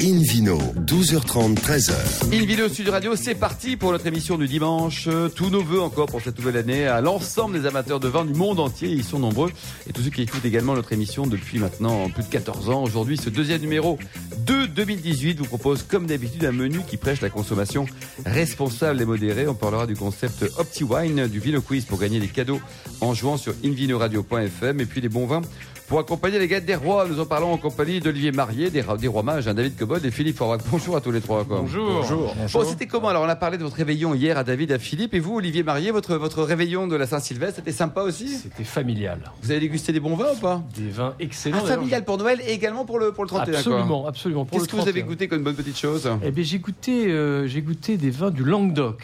Invino, 0.00 0.58
12h30, 0.86 1.56
13h. 1.56 1.92
Invino 2.32 2.68
Studio 2.68 2.92
Radio, 2.92 3.16
c'est 3.16 3.34
parti 3.34 3.76
pour 3.76 3.90
notre 3.90 4.06
émission 4.06 4.38
du 4.38 4.46
dimanche. 4.46 5.08
Tous 5.34 5.50
nos 5.50 5.62
voeux 5.62 5.80
encore 5.80 6.06
pour 6.06 6.20
cette 6.20 6.38
nouvelle 6.38 6.56
année 6.56 6.86
à 6.86 7.00
l'ensemble 7.00 7.60
des 7.60 7.66
amateurs 7.66 7.98
de 7.98 8.06
vin 8.06 8.24
du 8.24 8.32
monde 8.32 8.60
entier. 8.60 8.90
Ils 8.90 9.02
sont 9.02 9.18
nombreux. 9.18 9.50
Et 9.88 9.92
tous 9.92 10.02
ceux 10.02 10.10
qui 10.10 10.22
écoutent 10.22 10.44
également 10.44 10.74
notre 10.74 10.92
émission 10.92 11.26
depuis 11.26 11.58
maintenant 11.58 12.08
plus 12.10 12.22
de 12.22 12.28
14 12.28 12.70
ans. 12.70 12.84
Aujourd'hui, 12.84 13.16
ce 13.16 13.28
deuxième 13.28 13.60
numéro 13.60 13.98
de 14.46 14.66
2018 14.66 15.38
vous 15.38 15.46
propose 15.46 15.82
comme 15.82 16.06
d'habitude 16.06 16.44
un 16.44 16.52
menu 16.52 16.80
qui 16.86 16.96
prêche 16.96 17.20
la 17.20 17.30
consommation 17.30 17.86
responsable 18.24 19.02
et 19.02 19.04
modérée. 19.04 19.48
On 19.48 19.54
parlera 19.54 19.88
du 19.88 19.96
concept 19.96 20.44
OptiWine, 20.58 21.26
du 21.26 21.40
Vino 21.40 21.60
Quiz 21.60 21.86
pour 21.86 21.98
gagner 21.98 22.20
des 22.20 22.28
cadeaux 22.28 22.60
en 23.00 23.14
jouant 23.14 23.36
sur 23.36 23.52
invinoradio.fm 23.64 24.80
et 24.80 24.86
puis 24.86 25.00
des 25.00 25.08
bons 25.08 25.26
vins 25.26 25.42
pour 25.88 25.98
accompagner 25.98 26.38
les 26.38 26.46
gars 26.48 26.60
des 26.60 26.74
rois. 26.74 27.06
Nous 27.08 27.18
en 27.18 27.26
parlons 27.26 27.52
en 27.52 27.56
compagnie 27.56 28.00
d'Olivier 28.00 28.30
Marié, 28.30 28.70
des, 28.70 28.84
des 29.00 29.08
rois 29.08 29.22
mages, 29.22 29.48
hein, 29.48 29.54
David 29.54 29.76
Cobod 29.76 30.04
et 30.04 30.10
Philippe 30.10 30.36
Forbach. 30.36 30.60
Bonjour 30.70 30.96
à 30.96 31.00
tous 31.00 31.10
les 31.10 31.20
trois. 31.20 31.44
Quoi. 31.44 31.60
Bonjour. 31.60 32.02
Bonjour. 32.02 32.34
Bon, 32.52 32.64
c'était 32.64 32.86
comment 32.86 33.08
Alors, 33.08 33.24
on 33.24 33.28
a 33.28 33.36
parlé 33.36 33.56
de 33.56 33.62
votre 33.62 33.76
réveillon 33.76 34.14
hier 34.14 34.36
à 34.36 34.44
David, 34.44 34.70
à 34.72 34.78
Philippe. 34.78 35.14
Et 35.14 35.18
vous, 35.20 35.36
Olivier 35.36 35.62
Marié, 35.62 35.90
votre, 35.90 36.16
votre 36.16 36.42
réveillon 36.42 36.86
de 36.86 36.94
la 36.94 37.06
Saint-Sylvestre, 37.06 37.56
c'était 37.56 37.72
sympa 37.72 38.02
aussi 38.02 38.28
C'était 38.28 38.64
familial. 38.64 39.20
Vous 39.42 39.50
avez 39.50 39.60
dégusté 39.60 39.92
des 39.92 40.00
bons 40.00 40.14
vins 40.14 40.32
ou 40.34 40.40
pas 40.40 40.62
Des 40.76 40.90
vins 40.90 41.14
excellents. 41.18 41.58
Ah, 41.62 41.66
familial 41.66 42.04
pour 42.04 42.18
Noël 42.18 42.40
et 42.46 42.52
également 42.52 42.84
pour 42.84 42.98
le, 42.98 43.12
pour 43.12 43.24
le 43.24 43.28
31. 43.28 43.54
Absolument, 43.54 44.06
absolument. 44.06 44.44
Qu'est-ce 44.44 44.68
que 44.68 44.76
vous 44.76 44.88
avez 44.88 45.02
goûté 45.02 45.26
comme 45.26 45.42
bonne 45.42 45.54
petite 45.56 45.78
chose 45.78 46.08
Eh 46.22 46.30
bien, 46.30 46.44
j'ai 46.44 46.58
goûté, 46.58 47.06
euh, 47.06 47.46
j'ai 47.46 47.62
goûté 47.62 47.96
des 47.96 48.10
vins 48.10 48.30
du 48.30 48.44
Languedoc. 48.44 49.02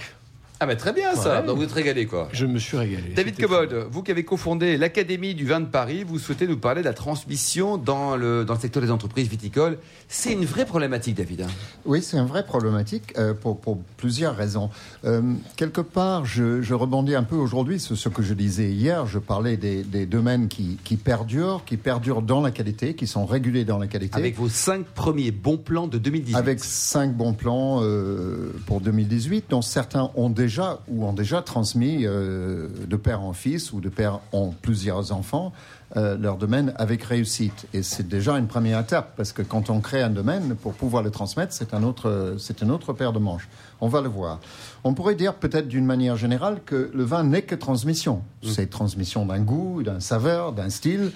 Ah 0.60 0.66
bah 0.66 0.76
très 0.76 0.92
bien 0.92 1.14
ça, 1.16 1.40
Ouais. 1.40 1.46
donc 1.46 1.56
vous 1.58 1.64
êtes 1.64 1.72
régalé 1.72 2.06
quoi. 2.06 2.28
Je 2.32 2.46
me 2.46 2.58
suis 2.60 2.76
régalé. 2.76 3.12
David 3.14 3.36
Cobod, 3.38 3.88
vous 3.90 4.02
qui 4.04 4.12
avez 4.12 4.24
cofondé 4.24 4.76
l'Académie 4.76 5.34
du 5.34 5.44
vin 5.46 5.60
de 5.60 5.66
Paris, 5.66 6.04
vous 6.06 6.18
souhaitez 6.20 6.46
nous 6.46 6.56
parler 6.56 6.80
de 6.80 6.86
la 6.86 6.94
transmission 6.94 7.76
dans 7.76 8.14
le, 8.16 8.44
dans 8.44 8.54
le 8.54 8.60
secteur 8.60 8.80
des 8.82 8.92
entreprises 8.92 9.28
viticoles. 9.28 9.78
C'est 10.08 10.32
une 10.32 10.44
vraie 10.44 10.64
problématique, 10.64 11.16
David. 11.16 11.42
hein. 11.42 11.46
Oui, 11.84 12.00
c'est 12.02 12.16
une 12.16 12.26
vraie 12.26 12.46
problématique 12.46 13.12
euh, 13.18 13.34
pour, 13.34 13.58
pour 13.60 13.78
plusieurs 13.96 14.36
raisons. 14.36 14.70
Euh, 15.04 15.22
quelque 15.56 15.80
part, 15.80 16.24
je, 16.24 16.62
je 16.62 16.72
rebondis 16.74 17.16
un 17.16 17.24
peu 17.24 17.36
aujourd'hui 17.36 17.80
sur 17.80 17.96
ce 17.98 18.08
que 18.08 18.22
je 18.22 18.32
disais 18.32 18.70
hier. 18.70 19.06
Je 19.06 19.18
parlais 19.18 19.56
des, 19.56 19.82
des 19.82 20.06
domaines 20.06 20.46
qui, 20.46 20.78
qui 20.84 20.96
perdurent, 20.96 21.64
qui 21.66 21.76
perdurent 21.76 22.22
dans 22.22 22.40
la 22.40 22.52
qualité, 22.52 22.94
qui 22.94 23.08
sont 23.08 23.26
régulés 23.26 23.64
dans 23.64 23.78
la 23.78 23.88
qualité. 23.88 24.16
Avec 24.16 24.36
vos 24.36 24.48
cinq 24.48 24.86
premiers 24.86 25.32
bons 25.32 25.58
plans 25.58 25.88
de 25.88 25.98
2018. 25.98 26.36
Avec 26.36 26.62
cinq 26.62 27.12
bons 27.12 27.32
plans 27.34 27.80
euh, 27.82 28.52
pour 28.66 28.80
2018, 28.80 29.46
dont 29.50 29.60
certains 29.60 30.10
ont 30.14 30.30
déjà 30.30 30.43
ou 30.88 31.04
ont 31.04 31.12
déjà 31.12 31.42
transmis 31.42 32.04
euh, 32.04 32.68
de 32.86 32.96
père 32.96 33.22
en 33.22 33.32
fils 33.32 33.72
ou 33.72 33.80
de 33.80 33.88
père 33.88 34.20
en 34.32 34.50
plusieurs 34.50 35.12
enfants 35.12 35.52
euh, 35.96 36.16
leur 36.16 36.36
domaine 36.36 36.72
avec 36.76 37.02
réussite. 37.04 37.66
Et 37.72 37.82
c'est 37.82 38.08
déjà 38.08 38.38
une 38.38 38.46
première 38.46 38.80
étape 38.80 39.14
parce 39.16 39.32
que 39.32 39.42
quand 39.42 39.70
on 39.70 39.80
crée 39.80 40.02
un 40.02 40.10
domaine, 40.10 40.54
pour 40.56 40.74
pouvoir 40.74 41.02
le 41.02 41.10
transmettre, 41.10 41.52
c'est 41.52 41.74
un 41.74 41.82
autre, 41.82 42.36
c'est 42.38 42.62
une 42.62 42.70
autre 42.70 42.92
paire 42.92 43.12
de 43.12 43.18
manches. 43.18 43.48
On 43.80 43.88
va 43.88 44.00
le 44.00 44.08
voir. 44.08 44.40
On 44.82 44.94
pourrait 44.94 45.14
dire 45.14 45.34
peut-être 45.34 45.68
d'une 45.68 45.86
manière 45.86 46.16
générale 46.16 46.60
que 46.64 46.90
le 46.92 47.04
vin 47.04 47.24
n'est 47.24 47.42
que 47.42 47.54
transmission. 47.54 48.22
C'est 48.42 48.68
transmission 48.68 49.26
d'un 49.26 49.40
goût, 49.40 49.82
d'un 49.82 50.00
saveur, 50.00 50.52
d'un 50.52 50.70
style 50.70 51.12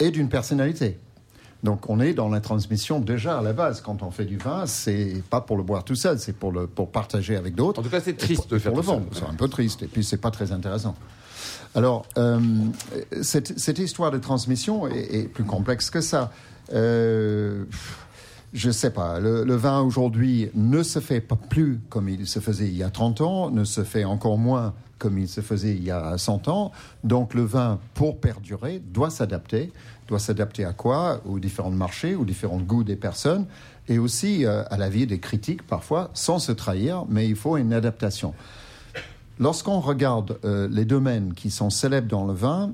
et 0.00 0.10
d'une 0.10 0.28
personnalité. 0.28 0.98
Donc 1.64 1.88
on 1.88 1.98
est 1.98 2.12
dans 2.12 2.28
la 2.28 2.40
transmission 2.40 3.00
déjà 3.00 3.38
à 3.38 3.42
la 3.42 3.54
base. 3.54 3.80
Quand 3.80 4.02
on 4.02 4.10
fait 4.10 4.26
du 4.26 4.36
vin, 4.36 4.66
c'est 4.66 5.22
pas 5.30 5.40
pour 5.40 5.56
le 5.56 5.62
boire 5.62 5.82
tout 5.82 5.94
seul, 5.94 6.18
c'est 6.18 6.34
pour 6.34 6.52
le 6.52 6.66
pour 6.66 6.90
partager 6.90 7.36
avec 7.36 7.54
d'autres. 7.54 7.80
En 7.80 7.82
tout 7.82 7.88
cas, 7.88 8.00
c'est 8.00 8.16
triste 8.16 8.42
pour, 8.42 8.50
de 8.50 8.58
faire 8.58 8.72
pour 8.72 8.80
le 8.82 8.84
tout 8.84 8.90
vendre. 8.90 9.06
C'est 9.12 9.24
un 9.24 9.34
peu 9.34 9.48
triste 9.48 9.82
et 9.82 9.86
puis 9.86 10.04
c'est 10.04 10.18
pas 10.18 10.30
très 10.30 10.52
intéressant. 10.52 10.94
Alors 11.74 12.04
euh, 12.18 12.38
cette, 13.22 13.58
cette 13.58 13.78
histoire 13.78 14.10
de 14.10 14.18
transmission 14.18 14.86
est, 14.86 15.14
est 15.14 15.28
plus 15.28 15.44
complexe 15.44 15.88
que 15.88 16.02
ça. 16.02 16.30
Euh, 16.74 17.64
je 18.52 18.70
sais 18.70 18.90
pas. 18.90 19.18
Le, 19.18 19.42
le 19.44 19.56
vin 19.56 19.80
aujourd'hui 19.80 20.50
ne 20.54 20.82
se 20.82 21.00
fait 21.00 21.22
pas 21.22 21.36
plus 21.36 21.80
comme 21.88 22.10
il 22.10 22.26
se 22.26 22.40
faisait 22.40 22.66
il 22.66 22.76
y 22.76 22.82
a 22.82 22.90
30 22.90 23.22
ans, 23.22 23.50
ne 23.50 23.64
se 23.64 23.84
fait 23.84 24.04
encore 24.04 24.36
moins 24.36 24.74
comme 25.04 25.18
il 25.18 25.28
se 25.28 25.42
faisait 25.42 25.74
il 25.74 25.84
y 25.84 25.90
a 25.90 26.16
100 26.16 26.48
ans. 26.48 26.72
Donc 27.04 27.34
le 27.34 27.42
vin, 27.42 27.78
pour 27.92 28.18
perdurer, 28.18 28.78
doit 28.78 29.10
s'adapter. 29.10 29.70
Doit 30.08 30.18
s'adapter 30.18 30.64
à 30.64 30.72
quoi? 30.72 31.20
Aux 31.26 31.38
différents 31.38 31.70
marchés, 31.70 32.14
aux 32.14 32.24
différents 32.24 32.58
goûts 32.58 32.84
des 32.84 32.96
personnes 32.96 33.44
et 33.86 33.98
aussi 33.98 34.46
euh, 34.46 34.64
à 34.70 34.78
la 34.78 34.88
vie 34.88 35.06
des 35.06 35.18
critiques 35.18 35.62
parfois, 35.66 36.10
sans 36.14 36.38
se 36.38 36.52
trahir, 36.52 37.04
mais 37.10 37.28
il 37.28 37.36
faut 37.36 37.58
une 37.58 37.74
adaptation. 37.74 38.32
Lorsqu'on 39.38 39.80
regarde 39.80 40.38
euh, 40.46 40.68
les 40.70 40.86
domaines 40.86 41.34
qui 41.34 41.50
sont 41.50 41.68
célèbres 41.68 42.08
dans 42.08 42.24
le 42.24 42.32
vin, 42.32 42.72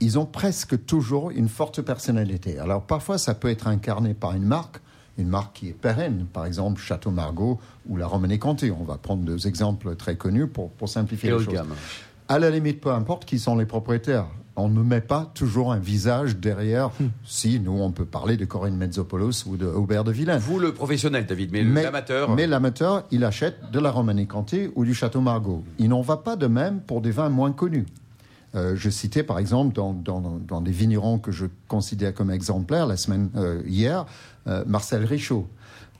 ils 0.00 0.18
ont 0.18 0.24
presque 0.24 0.86
toujours 0.86 1.30
une 1.32 1.50
forte 1.50 1.82
personnalité. 1.82 2.58
Alors 2.58 2.80
parfois, 2.80 3.18
ça 3.18 3.34
peut 3.34 3.50
être 3.50 3.66
incarné 3.66 4.14
par 4.14 4.32
une 4.32 4.44
marque, 4.44 4.80
une 5.18 5.28
marque 5.28 5.56
qui 5.56 5.68
est 5.68 5.72
pérenne, 5.72 6.26
par 6.32 6.46
exemple 6.46 6.80
Château 6.80 7.10
Margaux 7.10 7.58
ou 7.88 7.96
la 7.96 8.06
Romanée 8.06 8.38
Conti. 8.38 8.70
On 8.70 8.84
va 8.84 8.96
prendre 8.96 9.24
deux 9.24 9.46
exemples 9.46 9.96
très 9.96 10.16
connus 10.16 10.46
pour, 10.46 10.70
pour 10.70 10.88
simplifier 10.88 11.30
les 11.30 11.38
choses. 11.38 11.48
gamme. 11.48 11.74
À 12.28 12.38
la 12.38 12.50
limite, 12.50 12.80
peu 12.80 12.92
importe 12.92 13.24
qui 13.24 13.38
sont 13.38 13.56
les 13.56 13.66
propriétaires. 13.66 14.26
On 14.54 14.68
ne 14.68 14.82
met 14.82 15.00
pas 15.00 15.30
toujours 15.34 15.72
un 15.72 15.78
visage 15.78 16.36
derrière. 16.36 16.90
Si, 17.24 17.60
nous, 17.60 17.80
on 17.80 17.92
peut 17.92 18.04
parler 18.04 18.36
de 18.36 18.44
Corinne 18.44 18.76
Mezzopoulos 18.76 19.46
ou 19.46 19.56
de 19.56 19.66
Aubert 19.66 20.02
de 20.02 20.10
Villaine. 20.10 20.38
Vous, 20.38 20.58
le 20.58 20.74
professionnel, 20.74 21.26
David, 21.26 21.52
mais, 21.52 21.62
l'amateur. 21.62 22.34
Mais 22.34 22.46
l'amateur, 22.48 23.04
il 23.12 23.24
achète 23.24 23.70
de 23.70 23.78
la 23.78 23.92
Romanée 23.92 24.26
Conti 24.26 24.68
ou 24.74 24.84
du 24.84 24.94
Château 24.94 25.20
Margaux. 25.20 25.62
Il 25.78 25.90
n'en 25.90 26.02
va 26.02 26.16
pas 26.16 26.34
de 26.34 26.48
même 26.48 26.80
pour 26.80 27.00
des 27.00 27.12
vins 27.12 27.28
moins 27.28 27.52
connus. 27.52 27.86
Euh, 28.54 28.74
je 28.76 28.88
citais 28.90 29.22
par 29.22 29.38
exemple 29.38 29.74
dans, 29.74 29.92
dans, 29.92 30.20
dans 30.20 30.60
des 30.60 30.70
vignerons 30.70 31.18
que 31.18 31.30
je 31.32 31.46
considère 31.68 32.14
comme 32.14 32.30
exemplaires 32.30 32.86
la 32.86 32.96
semaine 32.96 33.28
euh, 33.36 33.62
hier, 33.66 34.06
euh, 34.46 34.64
Marcel 34.66 35.04
Richaud. 35.04 35.46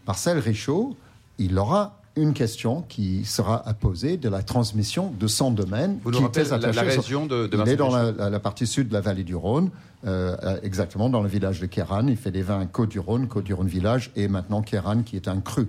Marcel 0.06 0.38
Richaud, 0.38 0.96
il 1.38 1.58
aura 1.58 1.94
une 2.16 2.32
question 2.32 2.82
qui 2.88 3.24
sera 3.24 3.68
à 3.68 3.74
poser 3.74 4.16
de 4.16 4.28
la 4.28 4.42
transmission 4.42 5.12
de 5.20 5.26
son 5.28 5.50
domaine. 5.52 5.98
Vous 6.02 6.10
nous 6.10 6.18
qui 6.28 6.40
est 6.40 6.50
la- 6.50 6.82
région 6.82 7.26
de- 7.26 7.46
de 7.46 7.56
Il 7.56 7.68
est 7.68 7.76
dans 7.76 7.94
la, 7.94 8.40
partie 8.40 8.66
sud 8.66 8.88
de 8.88 8.94
la 8.94 9.00
vallée 9.00 9.22
du 9.24 9.36
Rhône, 9.36 9.70
euh, 10.06 10.58
exactement 10.62 11.10
dans 11.10 11.22
le 11.22 11.28
village 11.28 11.60
de 11.60 11.66
Kéran. 11.66 12.06
Il 12.08 12.16
fait 12.16 12.32
des 12.32 12.42
vins 12.42 12.66
Côte 12.66 12.88
du 12.88 12.98
Rhône, 12.98 13.28
Côte 13.28 13.44
du 13.44 13.54
Rhône 13.54 13.68
village, 13.68 14.10
et 14.16 14.26
maintenant 14.26 14.62
Kéran 14.62 15.02
qui 15.02 15.14
est 15.16 15.28
un 15.28 15.40
cru. 15.40 15.68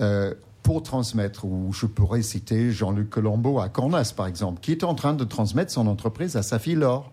Euh, 0.00 0.32
pour 0.62 0.82
transmettre, 0.82 1.44
ou 1.44 1.72
je 1.72 1.86
pourrais 1.86 2.22
citer 2.22 2.70
Jean-Luc 2.70 3.10
Colombo 3.10 3.60
à 3.60 3.68
Cornas, 3.68 4.12
par 4.14 4.26
exemple, 4.26 4.60
qui 4.60 4.72
est 4.72 4.84
en 4.84 4.94
train 4.94 5.14
de 5.14 5.24
transmettre 5.24 5.72
son 5.72 5.86
entreprise 5.86 6.36
à 6.36 6.42
sa 6.42 6.58
fille 6.58 6.74
Laure. 6.74 7.10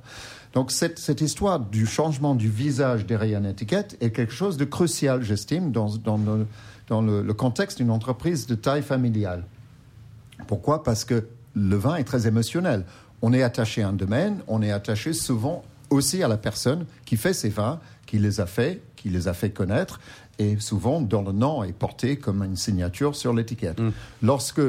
Donc 0.53 0.71
cette, 0.71 1.21
histoire 1.21 1.59
du 1.59 1.85
changement 1.85 2.33
du 2.33 2.49
visage 2.49 3.05
derrière 3.05 3.39
une 3.39 3.45
étiquette 3.45 3.97
est 3.99 4.11
quelque 4.11 4.31
chose 4.31 4.55
de 4.55 4.63
crucial, 4.63 5.21
j'estime, 5.21 5.71
dans, 5.71 5.89
le, 6.89 7.21
le- 7.21 7.33
contexte 7.33 7.77
d'une 7.79 7.91
entreprise 7.91 8.47
de 8.47 8.55
taille 8.55 8.81
familiale. 8.81 9.43
Pourquoi? 10.47 10.83
Parce 10.83 11.03
que 11.03 11.27
le 11.55 11.75
vin 11.75 11.95
est 11.95 12.05
très 12.05 12.25
émotionnel. 12.27 12.85
On 13.21 13.33
est 13.33 13.43
attaché 13.43 13.83
à 13.83 13.89
un 13.89 13.93
domaine, 13.93 14.39
on 14.47 14.61
est 14.61 14.71
attaché 14.71 15.11
souvent 15.11 15.63
aussi 15.89 16.23
à 16.23 16.27
la 16.29 16.37
personne 16.37 16.85
qui 17.05 17.17
fait 17.17 17.33
ces 17.33 17.49
vins, 17.49 17.79
qui 18.05 18.17
les 18.17 18.39
a 18.39 18.45
fait, 18.45 18.81
qui 18.95 19.09
les 19.09 19.27
a 19.27 19.33
fait 19.33 19.49
connaître, 19.49 19.99
et 20.39 20.57
souvent 20.59 21.01
dont 21.01 21.23
le 21.23 21.31
nom 21.31 21.63
est 21.63 21.73
porté 21.73 22.17
comme 22.17 22.43
une 22.43 22.55
signature 22.55 23.15
sur 23.15 23.33
l'étiquette. 23.33 23.79
Lorsque 24.21 24.61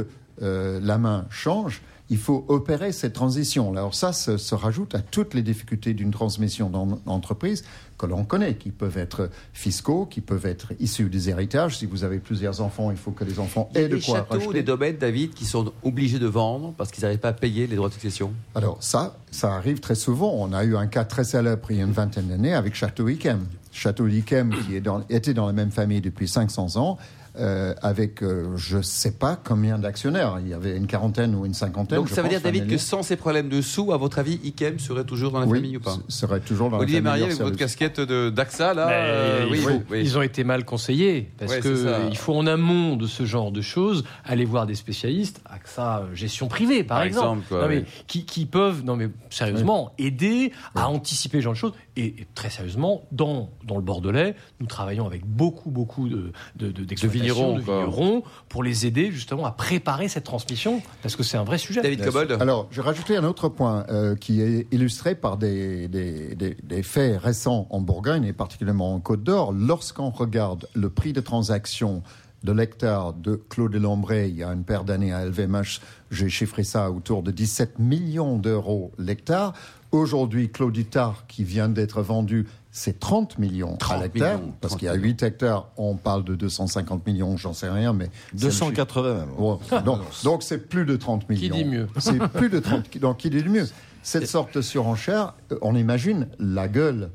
euh, 0.42 0.80
la 0.82 0.98
main 0.98 1.26
change, 1.30 1.82
il 2.08 2.18
faut 2.18 2.44
opérer 2.48 2.92
cette 2.92 3.12
transition. 3.14 3.70
Alors 3.72 3.94
ça 3.94 4.12
se, 4.12 4.36
se 4.36 4.54
rajoute 4.54 4.94
à 4.94 5.00
toutes 5.00 5.34
les 5.34 5.42
difficultés 5.42 5.92
d'une 5.94 6.10
transmission 6.12 6.70
dans 6.70 6.98
l'entreprise 7.06 7.64
que 7.98 8.06
l'on 8.06 8.24
connaît, 8.24 8.54
qui 8.56 8.70
peuvent 8.70 8.98
être 8.98 9.30
fiscaux, 9.52 10.06
qui 10.06 10.20
peuvent 10.20 10.46
être 10.46 10.72
issus 10.78 11.08
des 11.08 11.30
héritages. 11.30 11.78
Si 11.78 11.86
vous 11.86 12.04
avez 12.04 12.18
plusieurs 12.18 12.60
enfants, 12.60 12.90
il 12.90 12.96
faut 12.96 13.10
que 13.10 13.24
les 13.24 13.38
enfants 13.40 13.68
Il 13.74 13.80
y 13.80 13.82
a 13.82 13.86
aient 13.86 13.88
de 13.88 13.96
des 13.96 14.02
quoi 14.02 14.16
châteaux, 14.18 14.34
racheter. 14.34 14.52
des 14.52 14.62
domaines, 14.62 14.96
David, 14.98 15.32
qui 15.34 15.46
sont 15.46 15.72
obligés 15.82 16.18
de 16.18 16.26
vendre 16.26 16.74
parce 16.76 16.90
qu'ils 16.90 17.02
n'arrivent 17.02 17.18
pas 17.18 17.30
à 17.30 17.32
payer 17.32 17.66
les 17.66 17.74
droits 17.76 17.88
de 17.88 17.94
succession. 17.94 18.32
Alors 18.54 18.76
ça, 18.80 19.16
ça 19.30 19.54
arrive 19.54 19.80
très 19.80 19.94
souvent. 19.94 20.32
On 20.36 20.52
a 20.52 20.62
eu 20.64 20.76
un 20.76 20.86
cas 20.86 21.04
très 21.04 21.24
célèbre 21.24 21.66
il 21.70 21.78
y 21.78 21.80
a 21.80 21.84
une 21.84 21.92
vingtaine 21.92 22.26
d'années 22.28 22.54
avec 22.54 22.74
Château 22.74 23.08
Yquem. 23.08 23.46
Château 23.72 24.06
Yquem, 24.06 24.54
qui 24.66 24.76
est 24.76 24.80
dans- 24.80 25.02
était 25.08 25.34
dans 25.34 25.46
la 25.46 25.52
même 25.52 25.70
famille 25.70 26.00
depuis 26.00 26.28
500 26.28 26.76
ans, 26.76 26.98
euh, 27.38 27.74
avec 27.82 28.22
euh, 28.22 28.56
je 28.56 28.78
ne 28.78 28.82
sais 28.82 29.12
pas 29.12 29.36
combien 29.42 29.78
d'actionnaires. 29.78 30.38
Il 30.40 30.48
y 30.48 30.54
avait 30.54 30.76
une 30.76 30.86
quarantaine 30.86 31.34
ou 31.34 31.46
une 31.46 31.54
cinquantaine. 31.54 31.98
Donc 31.98 32.08
ça 32.08 32.16
veut 32.16 32.28
pense, 32.28 32.30
dire, 32.30 32.40
David, 32.40 32.66
que 32.68 32.78
sans 32.78 33.02
ces 33.02 33.16
problèmes 33.16 33.48
de 33.48 33.60
sous, 33.60 33.92
à 33.92 33.96
votre 33.96 34.18
avis, 34.18 34.40
Ikem 34.44 34.78
serait 34.78 35.04
toujours 35.04 35.32
dans 35.32 35.40
la 35.40 35.46
oui, 35.46 35.58
famille 35.58 35.76
ou 35.76 35.80
pas 35.80 35.96
serait 36.08 36.40
toujours 36.40 36.70
dans 36.70 36.78
Olivier 36.78 37.00
la 37.00 37.10
famille. 37.10 37.20
Marié, 37.22 37.34
avec 37.34 37.44
votre 37.44 37.56
casquette 37.58 38.00
de 38.00 38.30
d'AXA, 38.30 38.74
là, 38.74 38.88
euh, 38.90 39.44
il 39.46 39.52
oui, 39.52 39.58
faut- 39.58 39.68
oui, 39.70 39.80
oui. 39.90 40.00
Ils 40.02 40.18
ont 40.18 40.22
été 40.22 40.44
mal 40.44 40.64
conseillés 40.64 41.30
parce 41.38 41.52
Ouais, 41.52 41.60
c'est 41.62 41.76
ça. 41.76 41.98
que 42.00 42.08
il 42.10 42.16
faut 42.16 42.34
en 42.34 42.46
amont 42.46 42.96
de 42.96 43.06
ce 43.06 43.24
genre 43.24 43.52
de 43.52 43.60
choses 43.60 44.04
aller 44.24 44.44
voir 44.44 44.66
des 44.66 44.74
spécialistes, 44.74 45.40
AXA 45.46 46.04
gestion 46.14 46.48
privée 46.48 46.84
par, 46.84 46.98
Par 46.98 47.06
exemple, 47.06 47.40
exemple, 47.40 47.48
quoi, 47.48 47.62
non, 47.62 47.68
mais 47.68 47.78
oui. 47.78 47.84
qui, 48.06 48.24
qui 48.24 48.46
peuvent 48.46 48.84
non 48.84 48.96
mais 48.96 49.08
sérieusement 49.30 49.92
aider 49.98 50.52
à 50.74 50.88
anticiper 50.88 51.38
ce 51.38 51.42
genre 51.44 51.52
de 51.54 51.58
choses 51.58 51.72
et, 51.96 52.04
et 52.06 52.26
très 52.34 52.50
sérieusement 52.50 53.02
dans 53.12 53.50
dans 53.64 53.76
le 53.76 53.82
Bordelais 53.82 54.34
nous 54.60 54.66
travaillons 54.66 55.06
avec 55.06 55.24
beaucoup 55.26 55.70
beaucoup 55.70 56.08
de 56.08 56.32
de, 56.56 56.70
de- 56.70 56.84
d'exploitations, 56.84 57.08
associations 57.08 57.25
vignerons, 57.34 57.56
de 57.58 57.62
quoi. 57.62 57.78
vignerons 57.84 58.22
pour 58.48 58.62
les 58.62 58.86
aider 58.86 59.10
justement 59.12 59.44
à 59.46 59.50
préparer 59.52 60.08
cette 60.08 60.24
transmission 60.24 60.82
parce 61.02 61.16
que 61.16 61.22
c'est 61.22 61.36
un 61.36 61.44
vrai 61.44 61.58
sujet. 61.58 61.82
David 61.82 62.04
Cobold 62.04 62.36
Alors, 62.40 62.68
j'ai 62.70 62.80
rajouté 62.80 63.16
un 63.16 63.24
autre 63.24 63.48
point 63.48 63.84
euh, 63.90 64.14
qui 64.16 64.40
est 64.40 64.66
illustré 64.72 65.14
par 65.14 65.36
des, 65.36 65.88
des, 65.88 66.34
des- 66.34 66.56
des 66.62 66.82
faits 66.82 67.20
récents 67.20 67.66
en 67.70 67.80
Bourgogne 67.80 68.24
et 68.24 68.32
particulièrement 68.32 68.94
en 68.94 69.00
Côte 69.00 69.22
d'Or. 69.22 69.52
Lorsqu'on 69.52 70.10
regarde 70.10 70.68
le 70.74 70.90
prix 70.90 71.12
de 71.12 71.20
transaction 71.20 72.02
de 72.44 72.52
l'hectare 72.52 73.12
de 73.12 73.34
Clos 73.48 73.68
de 73.68 73.78
Lambray 73.78 74.28
il 74.30 74.36
y 74.36 74.44
a 74.44 74.52
une 74.52 74.62
paire 74.62 74.84
d'années 74.84 75.12
à 75.12 75.24
LVMH, 75.24 75.80
j'ai 76.12 76.28
chiffré 76.28 76.62
ça 76.64 76.90
autour 76.92 77.22
de 77.22 77.30
17 77.32 77.78
millions 77.78 78.36
d'euros 78.36 78.92
l'hectare. 78.98 79.52
Aujourd'hui, 79.90 80.50
Clos 80.50 80.70
du 80.70 80.84
Tard, 80.84 81.24
qui 81.26 81.42
vient 81.44 81.68
d'être 81.68 82.02
vendu, 82.02 82.46
c'est 82.76 83.00
30 83.00 83.38
millions 83.38 83.78
à 83.88 83.96
l'hectare. 83.96 84.38
millions, 84.38 84.52
Parce 84.60 84.72
30 84.72 84.80
qu'il 84.80 84.86
y 84.86 84.90
a 84.90 84.94
8 84.94 85.22
hectares, 85.22 85.70
on 85.78 85.96
parle 85.96 86.24
de 86.24 86.34
250 86.34 87.06
millions, 87.06 87.38
j'en 87.38 87.54
sais 87.54 87.70
rien, 87.70 87.94
mais... 87.94 88.10
c'est 88.36 88.44
le 88.44 88.50
chiffre. 88.50 88.66
280 88.66 89.14
même. 89.14 89.28
Bon, 89.38 89.58
donc, 89.82 90.00
donc 90.24 90.42
c'est 90.42 90.58
plus 90.68 90.84
de 90.84 90.94
30 90.94 91.26
millions. 91.30 91.56
dit 91.56 91.64
mieux? 91.64 91.88
C'est 91.98 92.18
plus 92.18 92.50
de 92.50 92.58
30. 92.58 92.98
Donc 92.98 93.16
qui 93.16 93.30
dit 93.30 93.40
le 93.40 93.50
mieux 93.50 93.66
Cette 94.02 94.26
sorte 94.26 94.54
de 94.54 94.60
surenchère, 94.60 95.32
euh, 95.52 95.58
on 95.62 95.74
imagine 95.74 96.28
la 96.38 96.68
gueule 96.68 97.10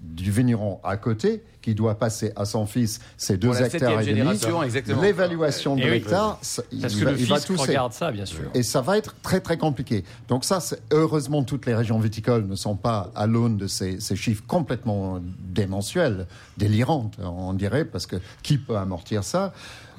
du 0.00 0.30
vigneron 0.30 0.80
à 0.82 0.96
côté 0.96 1.42
qui 1.62 1.74
doit 1.74 1.94
passer 1.94 2.32
à 2.36 2.44
son 2.44 2.66
fils 2.66 3.00
ces 3.16 3.36
deux 3.36 3.60
hectares 3.62 4.00
et 4.00 4.14
demi. 4.14 4.38
L'évaluation 5.00 5.76
de 5.76 5.82
oui. 5.82 5.90
l'hectare, 5.90 6.38
ça- 6.42 6.62
il, 6.72 6.80
va, 6.80 7.12
il 7.12 7.26
va 7.26 7.36
regarde 7.56 7.92
ça, 7.92 8.10
bien 8.10 8.26
sûr. 8.26 8.44
Et 8.54 8.62
ça 8.62 8.80
va 8.80 8.98
être 8.98 9.14
très 9.22 9.40
très 9.40 9.56
compliqué. 9.56 10.04
Donc 10.28 10.44
ça, 10.44 10.60
c'est- 10.60 10.80
heureusement, 10.92 11.42
toutes 11.44 11.66
les 11.66 11.74
régions 11.74 11.98
viticoles 11.98 12.46
ne 12.46 12.56
sont 12.56 12.76
pas 12.76 13.10
à 13.14 13.26
l'aune 13.26 13.56
de 13.56 13.66
ces, 13.66 14.00
ces 14.00 14.16
chiffres 14.16 14.42
complètement 14.46 15.20
démensuels, 15.38 16.26
délirantes, 16.58 17.14
on 17.22 17.52
dirait, 17.54 17.84
parce 17.84 18.06
que 18.06 18.16
qui 18.42 18.58
peut 18.58 18.76
amortir 18.76 19.24
ça? 19.24 19.52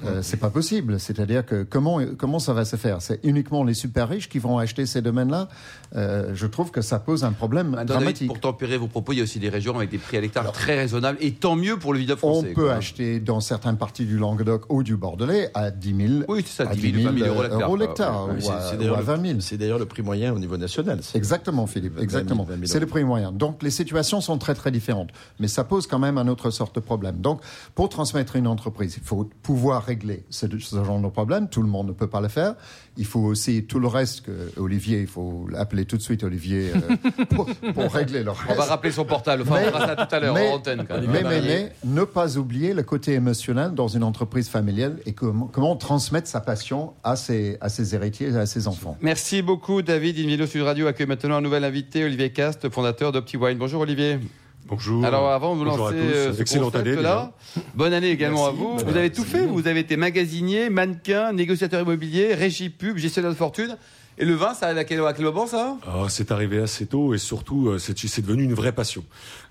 Euh, 0.04 0.22
C'est 0.22 0.36
pas 0.38 0.50
possible. 0.50 0.98
C'est-à-dire 0.98 1.46
que 1.46 1.62
comment 1.62 2.00
comment 2.18 2.40
ça 2.40 2.52
va 2.52 2.64
se 2.64 2.74
faire? 2.76 3.00
C'est 3.00 3.20
uniquement 3.22 3.62
les 3.64 3.74
super 3.74 4.08
riches 4.08 4.28
qui 4.28 4.38
vont 4.40 4.58
acheter 4.58 4.86
ces 4.86 5.00
domaines-là? 5.00 5.48
Euh, 5.94 6.32
je 6.34 6.46
trouve 6.46 6.72
que 6.72 6.82
ça 6.82 6.98
pose 6.98 7.22
un 7.24 7.32
problème 7.32 7.70
David, 7.72 7.86
dramatique. 7.86 8.26
pour 8.26 8.40
tempérer 8.40 8.76
vos 8.76 8.88
propos, 8.88 9.12
il 9.12 9.18
y 9.18 9.20
a 9.20 9.22
aussi 9.22 9.38
des 9.38 9.48
régions 9.48 9.76
avec 9.76 9.90
des 9.90 9.98
prix 9.98 10.16
à 10.16 10.20
l'hectare 10.20 10.50
très 10.52 10.76
raisonnables 10.76 11.16
et 11.20 11.32
tant 11.32 11.53
mieux 11.56 11.76
pour 11.78 11.92
le 11.94 12.00
On 12.12 12.16
français. 12.16 12.52
peut 12.52 12.64
quoi. 12.64 12.74
acheter 12.74 13.20
dans 13.20 13.40
certaines 13.40 13.76
parties 13.76 14.04
du 14.04 14.18
Languedoc 14.18 14.64
ou 14.68 14.82
du 14.82 14.96
Bordelais 14.96 15.50
à 15.54 15.70
10 15.70 15.94
000, 16.08 16.24
Oui, 16.28 16.42
c'est 16.46 16.64
ça, 16.64 16.70
à 16.70 16.74
10 16.74 16.92
000, 17.02 17.12
20 17.12 17.18
000 17.18 17.28
euros 17.30 17.42
l'hectare, 17.42 17.66
quoi. 17.68 17.78
l'hectare, 17.78 18.28
Ouais, 18.28 18.34
ou 18.36 18.40
C'est- 18.40 18.50
à- 18.50 18.60
c'est 18.60 18.74
ou 18.76 18.78
d'ailleurs 18.78 18.98
à 18.98 19.02
20 19.02 19.20
000. 19.22 19.34
le- 19.34 19.40
C'est 19.40 19.56
d'ailleurs 19.56 19.78
le 19.78 19.86
prix 19.86 20.02
moyen 20.02 20.32
au 20.32 20.38
niveau 20.38 20.56
national. 20.56 21.00
Exactement, 21.14 21.66
Philippe. 21.66 21.92
20 21.94 22.00
000, 22.00 22.04
Exactement. 22.04 22.44
20 22.44 22.54
000 22.54 22.66
C'est 22.66 22.80
le 22.80 22.86
prix 22.86 23.04
moyen. 23.04 23.32
Donc, 23.32 23.62
les 23.62 23.70
situations 23.70 24.20
sont 24.20 24.38
très, 24.38 24.54
très 24.54 24.70
différentes. 24.70 25.10
Mais 25.40 25.48
ça 25.48 25.64
pose 25.64 25.86
quand 25.86 25.98
même 25.98 26.18
un 26.18 26.28
autre 26.28 26.50
sorte 26.50 26.74
de 26.74 26.80
problème. 26.80 27.16
Donc, 27.18 27.40
pour 27.74 27.88
transmettre 27.88 28.36
une 28.36 28.46
entreprise, 28.46 28.94
il 28.96 29.02
faut 29.02 29.28
pouvoir 29.42 29.84
régler 29.84 30.24
ce, 30.30 30.46
ce 30.58 30.84
genre 30.84 31.00
de 31.00 31.08
problème. 31.08 31.48
Tout 31.48 31.62
le 31.62 31.68
monde 31.68 31.88
ne 31.88 31.92
peut 31.92 32.08
pas 32.08 32.20
le 32.20 32.28
faire. 32.28 32.54
Il 32.96 33.06
faut 33.06 33.20
aussi 33.20 33.64
tout 33.64 33.80
le 33.80 33.88
reste 33.88 34.22
que 34.22 34.52
Olivier, 34.56 35.00
il 35.00 35.06
faut 35.08 35.46
l'appeler 35.50 35.84
tout 35.84 35.96
de 35.96 36.02
suite 36.02 36.22
Olivier 36.22 36.70
euh, 36.74 37.24
pour, 37.30 37.46
pour 37.74 37.92
régler 37.92 38.22
le 38.22 38.30
reste. 38.30 38.42
On 38.50 38.54
va 38.54 38.64
rappeler 38.66 38.92
son 38.92 39.04
portable. 39.04 39.42
Enfin, 39.42 39.62
on 39.66 39.72
fera 39.72 39.86
ça 39.88 39.96
tout 40.06 40.14
à 40.14 40.20
l'heure 40.20 40.34
mais, 40.34 40.48
en 40.48 40.54
antenne. 40.54 40.84
quand 40.88 41.00
même. 41.00 41.10
mais, 41.10 41.22
mais, 41.24 41.40
mais, 41.46 41.72
ne 41.84 42.04
pas 42.04 42.36
oublier 42.38 42.74
le 42.74 42.82
côté 42.82 43.12
émotionnel 43.12 43.72
dans 43.72 43.88
une 43.88 44.02
entreprise 44.02 44.48
familiale 44.48 44.98
et 45.06 45.12
comment, 45.12 45.46
comment 45.46 45.76
transmettre 45.76 46.28
sa 46.28 46.40
passion 46.40 46.94
à 47.04 47.16
ses, 47.16 47.56
à 47.60 47.68
ses 47.68 47.94
héritiers 47.94 48.30
et 48.30 48.36
à 48.36 48.46
ses 48.46 48.68
enfants. 48.68 48.96
Merci 49.00 49.42
beaucoup, 49.42 49.82
David. 49.82 50.18
Invino 50.18 50.46
Sud 50.46 50.62
Radio 50.62 50.86
accueille 50.86 51.06
maintenant 51.06 51.36
un 51.36 51.40
nouvel 51.40 51.64
invité, 51.64 52.04
Olivier 52.04 52.30
Cast, 52.30 52.68
fondateur 52.70 53.12
d'OptiWine. 53.12 53.58
Bonjour, 53.58 53.80
Olivier. 53.82 54.18
Bonjour. 54.66 55.04
Alors, 55.04 55.30
avant 55.30 55.52
de 55.54 55.58
vous 55.58 55.64
Bonjour 55.66 55.88
à 55.88 55.92
lancer 55.92 56.02
tous. 56.02 56.14
euh, 56.16 56.32
ce 56.32 56.40
Excellente 56.40 56.74
année. 56.74 56.96
bonne 57.74 57.92
année 57.92 58.10
également 58.10 58.46
Merci. 58.50 58.62
à 58.62 58.82
vous. 58.82 58.90
Vous 58.90 58.96
avez 58.96 59.10
tout 59.10 59.22
fait. 59.24 59.44
Vous 59.44 59.68
avez 59.68 59.80
été 59.80 59.96
magasinier, 59.98 60.70
mannequin, 60.70 61.32
négociateur 61.34 61.82
immobilier, 61.82 62.32
régie 62.34 62.70
pub, 62.70 62.96
gestionnaire 62.96 63.30
de 63.30 63.36
fortune. 63.36 63.76
Et 64.16 64.24
le 64.24 64.34
vin, 64.34 64.54
ça 64.54 64.66
arrive 64.66 64.78
à 64.78 64.84
quel, 64.84 65.00
à 65.04 65.12
quel 65.12 65.24
moment, 65.24 65.46
ça? 65.46 65.76
Ah, 65.86 66.06
c'est 66.08 66.30
arrivé 66.30 66.58
assez 66.60 66.86
tôt 66.86 67.14
et 67.14 67.18
surtout, 67.18 67.68
euh, 67.70 67.78
c'est 67.78 67.98
c'est 67.98 68.22
devenu 68.22 68.44
une 68.44 68.54
vraie 68.54 68.70
passion. 68.72 69.04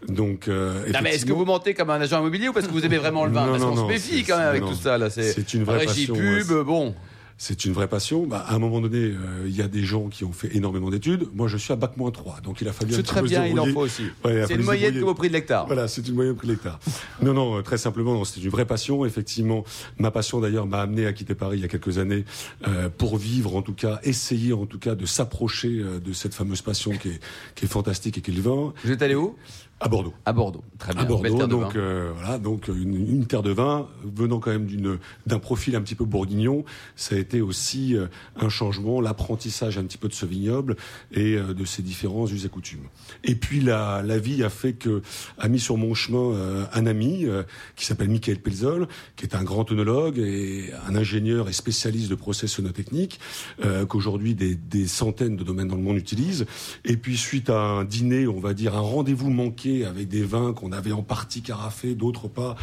Donc, 0.08 0.48
euh, 0.48 0.86
Non, 0.94 1.00
mais 1.04 1.16
est-ce 1.16 1.26
que 1.26 1.34
vous 1.34 1.44
mentez 1.46 1.74
comme 1.74 1.90
un 1.90 2.00
agent 2.00 2.20
immobilier 2.20 2.48
ou 2.48 2.54
parce 2.54 2.68
que 2.68 2.72
vous 2.72 2.86
aimez 2.86 2.98
vraiment 2.98 3.26
le 3.26 3.32
vin? 3.34 3.46
Non, 3.46 3.52
Parce 3.52 3.64
non, 3.64 3.70
qu'on 3.72 3.88
se 3.88 3.94
méfie 3.94 4.24
quand 4.24 4.38
même 4.38 4.48
avec 4.48 4.62
non, 4.62 4.70
tout 4.70 4.76
ça. 4.76 4.98
là. 4.98 5.10
C'est 5.10 5.34
c'est 5.34 5.54
une 5.54 5.64
vraie 5.66 5.86
passion, 5.86 6.14
pub, 6.16 6.50
ouais, 6.50 6.64
bon. 6.64 6.96
C'est 7.38 7.66
une 7.66 7.74
vraie 7.74 7.88
passion. 7.88 8.26
Bah, 8.26 8.46
à 8.48 8.56
un 8.56 8.60
moment 8.60 8.82
donné, 8.82 8.98
euh, 8.98 9.46
il 9.46 9.56
y 9.56 9.62
a 9.62 9.68
des 9.68 9.84
gens 9.84 10.08
qui 10.08 10.24
ont 10.24 10.32
fait 10.32 10.56
énormément 10.56 10.90
d'études. 10.90 11.28
Moi, 11.34 11.48
je 11.48 11.58
suis 11.58 11.74
à 11.74 11.76
bac 11.76 11.98
moins 11.98 12.12
3. 12.12 12.42
Donc, 12.42 12.62
il 12.62 12.68
a 12.68 12.74
fallu 12.74 12.94
un 12.94 12.96
C'est 12.96 13.02
petit 13.02 13.10
très 13.10 13.22
peu 13.22 13.28
se 13.28 13.34
bien, 13.34 13.46
il 13.46 13.60
en 13.60 13.66
faut 13.68 13.82
aussi. 13.82 14.04
Ouais, 14.24 14.46
c'est 14.48 14.56
une 14.56 14.64
moyenne 14.64 15.02
au 15.04 15.14
prix 15.14 15.28
de 15.28 15.34
l'hectare. 15.34 15.66
Voilà, 15.68 15.88
c'est 15.88 16.08
une 16.08 16.16
moyenne 16.16 16.36
prix 16.36 16.48
de 16.48 16.54
l'hectare. 16.54 16.80
Non, 17.22 17.34
non, 17.34 17.62
très 17.64 17.78
simplement, 17.78 18.24
c'est 18.26 18.42
une 18.42 18.50
vraie 18.50 18.66
passion. 18.66 19.06
Effectivement, 19.06 19.64
ma 19.98 20.12
passion 20.12 20.40
d'ailleurs 20.40 20.68
m'a 20.68 20.82
amené 20.82 21.06
à 21.06 21.14
quitter 21.14 21.36
Paris 21.36 21.58
il 21.58 21.62
y 21.62 21.66
a 21.66 21.68
quelques 21.68 21.98
années 21.98 22.26
euh, 22.68 22.90
pour 22.90 23.18
vivre, 23.18 23.56
en 23.56 23.62
tout 23.62 23.74
cas, 23.74 24.00
essayer 24.04 24.54
en 24.54 24.66
tout 24.66 24.80
cas 24.80 24.96
de 24.96 25.06
s'approcher 25.06 25.80
euh, 25.80 26.00
de 26.00 26.14
cette 26.14 26.34
fameuse 26.34 26.62
passion 26.62 26.92
qui 26.92 27.10
est, 27.10 27.20
qui 27.56 27.66
est 27.66 27.68
fantastique 27.68 28.18
et 28.18 28.22
qui 28.22 28.32
est 28.32 28.36
le 28.36 28.42
vin, 28.42 28.74
Vous 28.84 28.92
êtes 28.92 29.02
allé 29.02 29.16
où? 29.16 29.36
À 29.80 29.90
Bordeaux. 29.90 30.14
À 30.26 30.32
Bordeaux. 30.32 30.64
Très 30.78 30.94
bien. 30.94 31.02
À 31.02 31.06
Bordeaux, 31.06 31.48
donc 31.48 31.76
euh, 31.76 32.12
voilà, 32.16 32.38
donc 32.38 32.70
une, 32.70 32.96
une 32.96 33.26
terre 33.26 33.44
de 33.44 33.52
vin 33.52 33.88
venant 34.04 34.40
quand 34.40 34.52
même 34.52 34.66
d'une 34.66 34.98
d'un 35.26 35.40
profil 35.40 35.76
un 35.76 35.82
petit 35.82 35.96
peu 35.96 36.06
bourguignon, 36.06 36.64
ça 36.96 37.16
a 37.16 37.18
été 37.18 37.42
aussi 37.42 37.96
euh, 37.98 38.08
un 38.38 38.48
changement, 38.48 39.02
l'apprentissage 39.02 39.78
un 39.78 39.84
petit 39.84 39.98
peu 39.98 40.08
de 40.08 40.14
ce 40.14 40.26
vignoble 40.26 40.78
et 41.12 41.36
euh, 41.36 41.54
de 41.54 41.66
ses 41.66 41.82
différents 41.82 42.28
us 42.28 42.46
et 42.46 42.50
coutumes. 42.50 42.88
Et 43.26 43.36
puis 43.36 43.60
la, 43.60 44.02
la 44.04 44.20
vie 44.20 44.42
a 44.44 44.50
fait 44.50 44.74
que 44.74 45.02
a 45.38 45.50
mis 45.50 45.60
sur 45.60 45.76
mon 45.76 45.94
chemin 45.94 46.32
euh, 46.32 46.66
un 46.74 46.86
ami 46.86 47.26
euh, 47.26 47.44
qui 47.76 47.86
s'appelle 47.86 48.10
Michael 48.10 48.40
Pelzol, 48.40 48.88
qui 49.18 49.26
est 49.26 49.36
un 49.36 49.44
grand 49.44 49.70
œnologue 49.72 50.18
et 50.18 50.72
un 50.88 50.96
ingénieur 50.96 51.50
et 51.50 51.54
spécialiste 51.54 52.10
de 52.10 52.16
process 52.16 52.58
œnotechniques 52.60 53.20
euh, 53.66 53.86
qu'aujourd'hui 53.86 54.34
des, 54.34 54.56
des 54.56 54.88
centaines 54.88 55.36
de 55.36 55.44
domaines 55.44 55.68
dans 55.68 55.76
le 55.76 55.82
monde 55.82 55.98
utilisent. 55.98 56.46
Et 56.86 56.96
puis 56.96 57.18
suite 57.18 57.50
à 57.50 57.60
un 57.60 57.84
dîner, 57.84 58.28
on 58.28 58.40
va 58.40 58.54
dire 58.54 58.76
un 58.76 58.82
rendez-vous 58.82 59.30
manqué 59.30 59.63
avec 59.86 60.08
des 60.08 60.24
vins 60.24 60.54
qu'on 60.54 60.72
avait 60.72 60.92
en 60.92 61.04
partie 61.04 61.42
carafés, 61.42 61.96
d'autres 61.96 62.28
pas. 62.28 62.56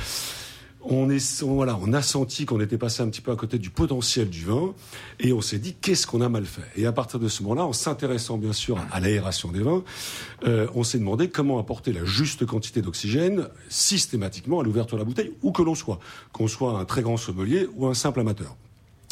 On, 0.83 1.11
a 1.11 2.03
senti 2.03 2.47
qu'on 2.47 2.59
était 2.59 2.79
passé 2.79 3.03
un 3.03 3.09
petit 3.09 3.21
peu 3.21 3.31
à 3.31 3.37
côté 3.37 3.59
du 3.59 3.69
potentiel 3.69 4.31
du 4.31 4.47
vin 4.47 4.73
et 5.19 5.35
on 5.35 5.43
s'est 5.43 5.59
dit 5.59 5.75
qu'est-ce 5.75 6.07
qu'on 6.07 6.23
a 6.23 6.31
mal 6.31 6.47
fait? 6.47 6.63
Et 6.75 6.87
à 6.87 6.93
partir 6.93 7.21
de 7.21 7.29
ce 7.29 7.43
moment-là, 7.43 7.67
en 7.67 7.75
s'intéressant 7.75 8.39
bien 8.39 8.55
sûr 8.55 8.79
à 8.91 8.99
l'aération 8.99 9.51
des 9.51 9.61
vins, 9.61 9.85
euh, 10.47 10.69
on 10.75 10.83
s'est 10.83 10.99
demandé 10.99 11.29
comment 11.29 11.59
apporter 11.59 11.93
la 11.93 12.07
juste 12.07 12.47
quantité 12.47 12.81
d'oxygène 12.81 13.49
systématiquement 13.69 14.61
à 14.61 14.63
l'ouverture 14.63 14.97
de 14.97 15.03
la 15.03 15.07
bouteille, 15.07 15.33
où 15.43 15.53
que 15.53 15.63
l'on 15.63 15.75
soit, 15.75 16.01
qu'on 16.33 16.49
soit 16.49 16.79
un 16.79 16.87
très 16.87 17.03
grand 17.03 17.19
sommelier 17.19 17.69
ou 17.75 17.87
un 17.87 17.95
simple 17.95 18.21
amateur. 18.21 18.57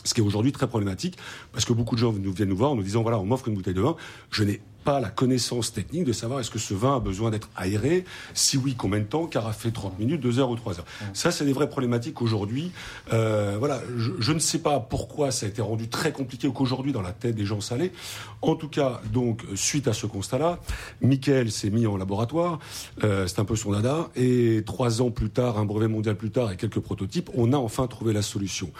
Ce 0.05 0.15
qui 0.15 0.21
est 0.21 0.25
aujourd'hui 0.25 0.53
très 0.53 0.69
problématique, 0.69 1.19
parce 1.53 1.67
que 1.67 1.75
beaucoup 1.75 1.97
de 1.97 2.01
gens 2.01 2.13
viennent 2.13 2.49
nous 2.49 2.57
voir 2.57 2.71
en 2.71 2.77
nous 2.77 2.83
disant 2.83 3.03
voilà, 3.03 3.19
on 3.19 3.27
m'offre 3.27 3.49
une 3.49 3.55
bouteille 3.55 3.75
de 3.75 3.83
vin, 3.83 3.97
je 4.31 4.43
n'ai 4.43 4.63
pas 4.85 5.01
la 5.01 5.11
connaissance 5.11 5.73
technique 5.73 6.05
de 6.05 6.13
savoir 6.13 6.41
est-ce 6.41 6.51
que 6.51 6.59
ce 6.59 6.73
vin 6.73 6.97
a 6.97 7.01
besoin 7.01 7.31
d'être 7.31 7.49
aéré, 7.57 8.05
si 8.35 8.57
oui, 8.57 8.75
combien 8.77 9.01
de 9.01 9.05
temps, 9.05 9.27
carafé 9.27 9.71
30 9.71 9.99
minutes, 9.99 10.21
2 10.21 10.39
heures 10.39 10.51
ou 10.51 10.57
3 10.57 10.79
heures. 10.79 10.87
Ça, 11.13 11.31
c'est 11.31 11.45
des 11.45 11.53
vraies 11.53 11.69
problématiques 11.69 12.23
aujourd'hui. 12.23 12.73
Euh, 13.13 13.57
voilà, 13.59 13.81
je, 13.97 14.13
je 14.19 14.33
ne 14.33 14.39
sais 14.39 14.59
pas 14.61 14.81
pourquoi 14.81 15.31
ça 15.31 15.47
a 15.47 15.49
été 15.49 15.61
rendu 15.61 15.89
très 15.89 16.13
compliqué 16.13 16.49
ou 16.49 16.53
qu'aujourd'hui, 16.53 16.93
dans 16.93 17.03
la 17.03 17.13
tête 17.13 17.35
des 17.35 17.45
gens 17.45 17.61
salés. 17.61 17.93
En 18.41 18.55
tout 18.55 18.69
cas, 18.69 19.01
donc, 19.13 19.43
suite 19.55 19.89
à 19.89 19.93
ce 19.93 20.07
constat-là, 20.07 20.59
Michael 21.03 21.51
s'est 21.51 21.71
mis 21.71 21.87
en 21.87 21.97
laboratoire, 21.97 22.59
euh, 23.05 23.27
c'est 23.27 23.41
un 23.41 23.45
peu 23.45 23.57
son 23.57 23.73
dada, 23.73 24.09
et 24.17 24.63
trois 24.65 25.03
ans 25.03 25.11
plus 25.11 25.31
tard, 25.31 25.59
un 25.59 25.65
brevet 25.65 25.89
mondial 25.89 26.17
plus 26.17 26.31
tard 26.31 26.51
et 26.53 26.57
quelques 26.57 26.81
prototypes, 26.81 27.31
on 27.35 27.53
a 27.53 27.57
enfin 27.57 27.87
trouvé 27.89 28.13
la 28.13 28.23
solution. 28.23 28.71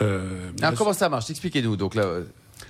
Euh, 0.00 0.50
Alors, 0.60 0.70
la- 0.72 0.76
comment 0.76 0.92
ça 0.92 1.08
marche? 1.08 1.30
Expliquez-nous. 1.30 1.76
Donc 1.76 1.94
là, 1.94 2.04
euh, 2.04 2.24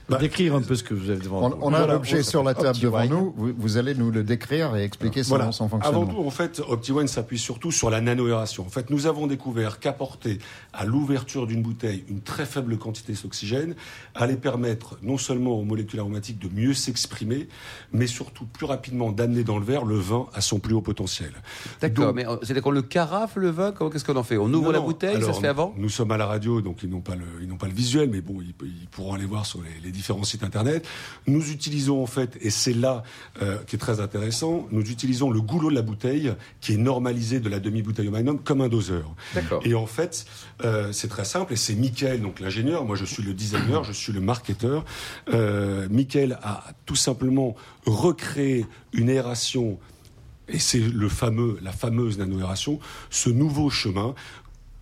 Bah, 0.08 0.16
Décrire 0.18 0.54
un 0.54 0.62
peu 0.62 0.74
ce 0.74 0.82
que 0.82 0.94
vous 0.94 1.10
avez 1.10 1.20
devant 1.20 1.42
On, 1.44 1.48
vous. 1.50 1.56
on 1.60 1.74
a 1.74 1.86
l'objet 1.86 2.22
sur 2.22 2.42
la 2.42 2.54
table 2.54 2.78
devant 2.80 2.98
OptiWine. 3.00 3.20
nous. 3.20 3.34
Vous, 3.36 3.52
vous 3.56 3.76
allez 3.76 3.94
nous 3.94 4.10
le 4.10 4.22
décrire 4.24 4.74
et 4.76 4.82
expliquer 4.84 5.22
son, 5.22 5.36
Voilà. 5.36 5.52
son 5.52 5.68
fonctionnement. 5.68 6.02
Avant 6.02 6.10
tout, 6.12 6.26
en 6.26 6.30
fait, 6.30 6.60
OptiOne 6.66 7.08
s'appuie 7.08 7.38
surtout 7.38 7.70
sur 7.70 7.90
la 7.90 8.00
nanoaération. 8.00 8.64
En 8.64 8.70
fait, 8.70 8.88
nous 8.88 9.06
avons 9.06 9.26
découvert 9.26 9.80
qu'apporter 9.80 10.38
à 10.72 10.86
l'ouverture 10.86 11.46
d'une 11.46 11.62
bouteille 11.62 12.04
une 12.08 12.20
très 12.22 12.46
faible 12.46 12.78
quantité 12.78 13.12
d'oxygène 13.12 13.74
allait 14.14 14.36
permettre 14.36 14.98
non 15.02 15.18
seulement 15.18 15.58
aux 15.58 15.64
molécules 15.64 16.00
aromatiques 16.00 16.38
de 16.38 16.48
mieux 16.48 16.72
s'exprimer, 16.74 17.48
mais 17.92 18.06
surtout 18.06 18.46
plus 18.46 18.64
rapidement 18.66 19.12
d'amener 19.12 19.44
dans 19.44 19.58
le 19.58 19.64
verre 19.64 19.84
le 19.84 19.96
vin 19.98 20.26
à 20.32 20.40
son 20.40 20.58
plus 20.58 20.74
haut 20.74 20.80
potentiel. 20.80 21.32
d'accord. 21.82 22.14
Mais 22.14 22.26
euh, 22.26 22.36
c'est-à-dire 22.42 22.62
qu'on 22.62 22.70
le 22.70 22.82
carafe, 22.82 23.36
le 23.36 23.50
vin 23.50 23.72
Qu'est-ce 23.92 24.04
qu'on 24.06 24.16
en 24.16 24.22
fait? 24.22 24.38
On 24.38 24.46
ouvre 24.54 24.66
Non, 24.66 24.70
la 24.72 24.80
bouteille 24.80 25.22
Ça 25.22 25.32
se 25.34 25.40
fait 25.40 25.48
avant? 25.48 25.74
Nous 25.76 25.90
sommes 25.90 26.12
à 26.12 26.16
la 26.16 26.26
radio, 26.26 26.62
donc 26.62 26.78
ils 26.82 26.88
n'ont 26.88 27.00
pas 27.02 27.14
le, 27.14 27.24
ils 27.42 27.48
n'ont 27.48 27.56
pas 27.58 27.66
le 27.68 27.74
visuel, 27.74 28.08
mais 28.10 28.22
bon, 28.22 28.38
ils, 28.40 28.54
ils 28.66 28.86
pourront 28.88 29.12
aller 29.14 29.26
voir 29.26 29.44
sur 29.44 29.60
les, 29.60 29.68
les 29.84 29.90
différents 29.98 30.24
sites 30.24 30.44
internet. 30.44 30.86
Nous 31.26 31.50
utilisons 31.50 32.02
en 32.02 32.06
fait, 32.06 32.38
et 32.40 32.50
c'est 32.50 32.72
là 32.72 33.02
euh, 33.42 33.58
qui 33.66 33.76
est 33.76 33.78
très 33.78 34.00
intéressant, 34.00 34.66
nous 34.70 34.88
utilisons 34.90 35.30
le 35.30 35.40
goulot 35.40 35.70
de 35.70 35.74
la 35.74 35.82
bouteille 35.82 36.32
qui 36.60 36.74
est 36.74 36.76
normalisé 36.76 37.40
de 37.40 37.48
la 37.48 37.58
demi-bouteille 37.58 38.08
au 38.08 38.12
magnum 38.12 38.38
comme 38.38 38.60
un 38.60 38.68
doseur. 38.68 39.14
Et 39.64 39.74
en 39.74 39.86
fait, 39.86 40.24
euh, 40.64 40.92
c'est 40.92 41.08
très 41.08 41.24
simple, 41.24 41.52
et 41.52 41.56
c'est 41.56 41.74
Michael, 41.74 42.22
donc 42.22 42.40
l'ingénieur, 42.40 42.84
moi 42.84 42.96
je 42.96 43.04
suis 43.04 43.22
le 43.22 43.34
designer, 43.34 43.82
je 43.84 43.92
suis 43.92 44.12
le 44.12 44.20
marketeur. 44.20 44.84
Euh, 45.32 45.88
Michael 45.90 46.38
a 46.42 46.64
tout 46.86 46.96
simplement 46.96 47.56
recréé 47.86 48.66
une 48.92 49.10
aération 49.10 49.78
et 50.50 50.58
c'est 50.58 50.80
le 50.80 51.08
fameux, 51.10 51.58
la 51.60 51.72
fameuse 51.72 52.16
nanoaération, 52.18 52.78
ce 53.10 53.28
nouveau 53.28 53.68
chemin 53.68 54.14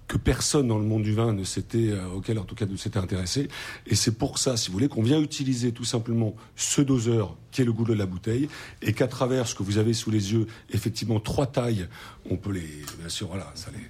que 0.09 0.17
personne 0.17 0.69
dans 0.69 0.79
le 0.79 0.85
monde 0.85 1.03
du 1.03 1.13
vin 1.13 1.33
ne 1.33 1.45
s'était, 1.45 1.91
euh, 1.91 2.09
auquel 2.09 2.39
en 2.39 2.45
tout 2.45 2.55
cas 2.55 2.67
ne 2.67 2.77
s'était 2.77 2.99
intéressé. 2.99 3.49
Et 3.87 3.95
c'est 3.95 4.13
pour 4.13 4.39
ça, 4.39 4.57
si 4.57 4.69
vous 4.69 4.75
voulez, 4.75 4.89
qu'on 4.89 5.03
vient 5.03 5.21
utiliser 5.21 5.73
tout 5.73 5.85
simplement 5.85 6.35
ce 6.55 6.81
doseur 6.81 7.37
qui 7.51 7.63
est 7.63 7.65
le 7.65 7.73
goulot 7.73 7.95
de 7.95 7.99
la 7.99 8.07
bouteille, 8.07 8.49
et 8.83 8.93
qu'à 8.93 9.09
travers 9.09 9.49
ce 9.49 9.55
que 9.55 9.63
vous 9.63 9.79
avez 9.79 9.95
sous 9.95 10.11
les 10.11 10.33
yeux, 10.33 10.47
effectivement 10.71 11.21
trois 11.21 11.47
tailles, 11.47 11.89
on 12.31 12.37
peut 12.37 12.53
les, 12.53 12.85
bien 12.99 13.09
sûr, 13.09 13.29
voilà, 13.29 13.51
ça 13.55 13.71
les, 13.73 13.83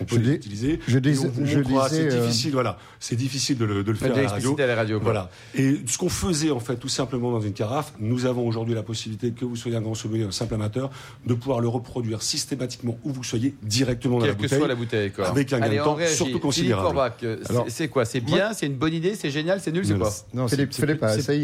on 0.00 0.04
peut 0.04 0.16
Je 0.16 0.20
les 0.20 0.34
utiliser. 0.34 0.78
je 0.86 0.98
dis- 0.98 1.18
on 1.18 1.44
je 1.44 1.58
disais, 1.60 1.78
c'est 1.88 2.12
euh, 2.12 2.20
difficile, 2.26 2.52
voilà, 2.52 2.78
c'est 2.98 3.16
difficile 3.16 3.56
de 3.58 3.64
le, 3.64 3.82
de 3.82 3.90
le 3.90 3.96
faire 3.96 4.12
à 4.12 4.14
la 4.14 4.14
radio. 4.16 4.32
l'expliciter 4.34 4.62
à 4.62 4.66
la 4.66 4.74
radio, 4.76 4.98
quoi. 4.98 5.04
Voilà. 5.04 5.30
Et 5.54 5.76
ce 5.86 5.98
qu'on 5.98 6.08
faisait 6.08 6.50
en 6.50 6.60
fait 6.60 6.76
tout 6.76 6.88
simplement 6.88 7.30
dans 7.32 7.40
une 7.40 7.52
carafe, 7.52 7.92
nous 7.98 8.26
avons 8.26 8.46
aujourd'hui 8.46 8.74
la 8.74 8.82
possibilité, 8.82 9.30
que 9.32 9.44
vous 9.44 9.56
soyez 9.56 9.76
un 9.76 9.80
grand 9.80 9.94
sommelier, 9.94 10.24
un 10.24 10.30
simple 10.30 10.54
amateur, 10.54 10.90
de 11.26 11.34
pouvoir 11.34 11.60
le 11.60 11.68
reproduire 11.68 12.22
systématiquement 12.22 12.98
où 13.04 13.10
vous 13.12 13.24
soyez 13.24 13.54
directement 13.62 14.16
dans 14.18 14.20
Quelle 14.20 14.30
la 14.30 14.34
que 14.36 14.42
bouteille. 14.42 14.58
soit 14.58 14.68
la 14.68 14.74
bouteille, 14.74 15.10
quoi. 15.12 15.28
Avec 15.28 15.52
un 15.52 15.58
gain 15.60 15.66
Allez, 15.66 15.78
de 15.78 15.82
temps 15.84 15.94
réagit. 15.94 16.14
surtout 16.14 16.30
Philippe 16.30 16.42
considérable. 16.42 17.12
C'est- 17.20 17.50
Alors, 17.50 17.66
c'est 17.68 17.88
quoi? 17.88 18.04
C'est 18.04 18.20
bien, 18.20 18.52
c'est 18.52 18.66
une 18.66 18.74
bonne 18.76 18.92
idée, 18.94 19.14
c'est 19.14 19.30
génial, 19.30 19.60
c'est 19.60 19.72
nul, 19.72 19.84
c'est 19.86 19.98
quoi 19.98 20.10
non, 20.34 20.48
c'est- 20.48 20.56
Philippe- 20.56 20.72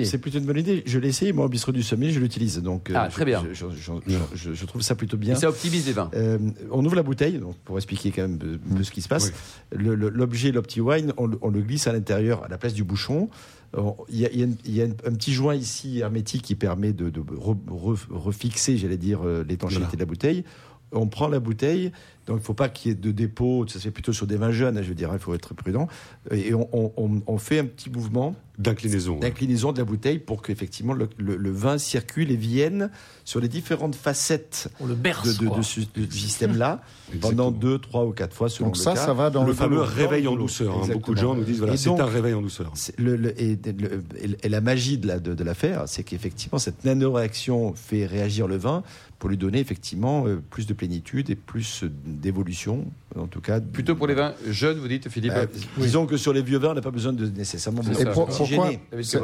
c'est 0.04 0.18
plutôt 0.18 0.38
une 0.38 0.44
bonne 0.44 0.58
idée. 0.58 0.82
Je 0.86 0.98
l'ai 0.98 1.08
essayé, 1.08 1.32
moi, 1.32 1.46
au 1.46 1.48
bistrot 1.48 1.72
du 1.72 1.82
sommet, 1.82 2.10
je 2.10 2.20
l'utilise. 2.20 2.60
Donc, 2.62 2.90
euh, 2.90 2.94
Ah, 2.96 3.08
je- 3.08 3.14
très 3.14 3.24
bien. 3.24 3.44
Je, 3.52 3.66
je- 3.66 3.92
je- 4.06 4.16
je- 4.34 4.52
je 4.54 4.64
trouve 4.66 4.82
ça 4.82 4.94
plutôt 4.94 5.16
bien. 5.16 5.34
Et 5.34 5.36
ça 5.38 5.48
optimise 5.48 5.86
les 5.86 5.92
vins. 5.92 6.10
Euh, 6.14 6.38
on 6.70 6.84
ouvre 6.84 6.96
la 6.96 7.02
bouteille, 7.02 7.38
donc 7.38 7.56
pour 7.64 7.76
expliquer 7.76 8.10
quand 8.10 8.22
même 8.22 8.35
un 8.42 8.76
peu 8.76 8.82
ce 8.84 8.90
qui 8.90 9.02
se 9.02 9.08
passe. 9.08 9.32
Le- 9.72 9.94
L'objet, 9.94 10.52
l'OptiWine, 10.52 11.12
on, 11.16 11.26
le- 11.26 11.38
on 11.42 11.50
le 11.50 11.60
glisse 11.60 11.86
à 11.86 11.92
l'intérieur, 11.92 12.44
à 12.44 12.48
la 12.48 12.58
place 12.58 12.74
du 12.74 12.84
bouchon. 12.84 13.28
On- 13.76 13.96
Il 14.08 14.18
y 14.20 14.26
a, 14.26 14.30
il 14.32 14.38
y 14.38 14.42
a 14.42 14.46
une- 14.46 14.56
il 14.64 14.74
y 14.76 14.80
a 14.80 14.84
une- 14.84 14.94
un 15.04 15.12
petit 15.14 15.32
joint 15.32 15.54
ici 15.54 15.98
hermétique 15.98 16.42
qui 16.42 16.54
permet 16.54 16.92
de, 16.92 17.10
de 17.10 17.20
re- 17.20 17.56
re- 17.68 18.06
refixer, 18.10 18.76
j'allais 18.78 18.96
dire, 18.96 19.20
euh, 19.24 19.44
l'étanchéité 19.46 19.82
Voilà. 19.84 19.94
de 19.94 19.98
la 20.00 20.06
bouteille. 20.06 20.44
On 20.92 21.08
prend 21.08 21.26
la 21.28 21.40
bouteille, 21.40 21.90
donc 22.26 22.36
il 22.38 22.40
ne 22.40 22.44
faut 22.44 22.54
pas 22.54 22.68
qu'il 22.68 22.90
y 22.90 22.92
ait 22.92 22.96
de 22.96 23.10
dépôt, 23.12 23.64
ça 23.68 23.74
se 23.74 23.84
fait 23.84 23.90
plutôt 23.90 24.12
sur 24.12 24.26
des 24.26 24.36
vins 24.36 24.50
jeunes, 24.52 24.76
hein, 24.78 24.82
je 24.82 24.88
veux 24.88 24.94
dire, 24.94 25.10
il 25.12 25.18
faut 25.18 25.34
être 25.34 25.54
prudent. 25.54 25.86
Et 26.30 26.52
on, 26.54 26.68
on- 26.72 26.92
on- 26.96 27.22
on 27.26 27.38
fait 27.38 27.58
un 27.60 27.64
petit 27.64 27.88
mouvement 27.90 28.34
D'inclinaison. 28.58 29.18
d'inclinaison 29.18 29.72
de 29.72 29.78
la 29.78 29.84
bouteille 29.84 30.18
pour 30.18 30.40
qu'effectivement 30.42 30.94
le, 30.94 31.08
le- 31.18 31.36
le 31.36 31.50
vin 31.50 31.76
circule 31.76 32.30
et 32.30 32.36
vienne 32.36 32.90
sur 33.24 33.38
les 33.38 33.48
différentes 33.48 33.94
facettes 33.94 34.70
On 34.80 34.86
le 34.86 34.94
de, 34.94 35.00
berce. 35.00 35.36
de- 35.38 35.62
ce 35.62 35.80
de 35.80 36.10
ce 36.10 36.16
système-là 36.16 36.80
pendant 37.20 37.50
deux, 37.50 37.78
trois 37.78 38.06
ou 38.06 38.12
quatre 38.12 38.34
fois 38.34 38.48
selon 38.48 38.68
Donc 38.68 38.76
le 38.76 38.82
ça, 38.82 38.94
cas. 38.94 39.04
ça 39.06 39.12
va 39.12 39.28
dans 39.30 39.42
le 39.42 39.48
le, 39.48 39.54
fameux 39.54 39.80
réveil 39.82 40.26
en 40.26 40.36
douceur. 40.36 40.74
hein. 40.82 40.88
Beaucoup 40.92 41.14
de 41.14 41.20
gens 41.20 41.34
nous 41.34 41.44
disent 41.44 41.58
voilà, 41.58 41.76
c'est 41.76 41.90
un 41.90 42.06
réveil 42.06 42.32
en 42.34 42.40
douceur. 42.42 42.72
C'est 42.74 42.98
le- 42.98 43.16
le- 43.16 43.38
et, 43.40 43.56
le- 43.66 44.02
et- 44.22 44.36
et 44.46 44.48
la 44.48 44.60
magie 44.62 44.96
de 44.98 45.06
la- 45.06 45.18
de- 45.20 45.34
de 45.34 45.44
l'affaire, 45.44 45.84
c'est 45.86 46.02
qu'effectivement, 46.02 46.58
cette 46.58 46.84
nanoréaction 46.84 47.74
fait 47.74 48.06
réagir 48.06 48.48
le 48.48 48.56
vin 48.56 48.82
pour 49.18 49.28
lui 49.30 49.36
donner 49.36 49.60
effectivement 49.60 50.26
euh, 50.26 50.42
plus 50.50 50.66
de 50.66 50.72
plénitude 50.74 51.28
et 51.30 51.36
plus 51.36 51.84
d'évolution, 52.20 52.84
en 53.18 53.26
tout 53.26 53.40
cas. 53.40 53.60
Plutôt 53.60 53.94
pour 53.94 54.06
les 54.06 54.14
vins 54.14 54.32
jeunes, 54.48 54.78
vous 54.78 54.88
dites, 54.88 55.08
Philippe 55.08 55.32
Euh, 55.36 55.46
Disons 55.78 56.06
que 56.06 56.16
sur 56.16 56.32
les 56.32 56.42
vieux 56.42 56.58
vins, 56.58 56.70
on 56.70 56.74
n'a 56.74 56.80
pas 56.80 56.90
besoin 56.90 57.12
de 57.12 57.26
nécessairement. 57.26 57.82
Et 57.82 58.04
pour- 58.12 58.26
pourquoi 58.26 58.70
c'est- 59.02 59.18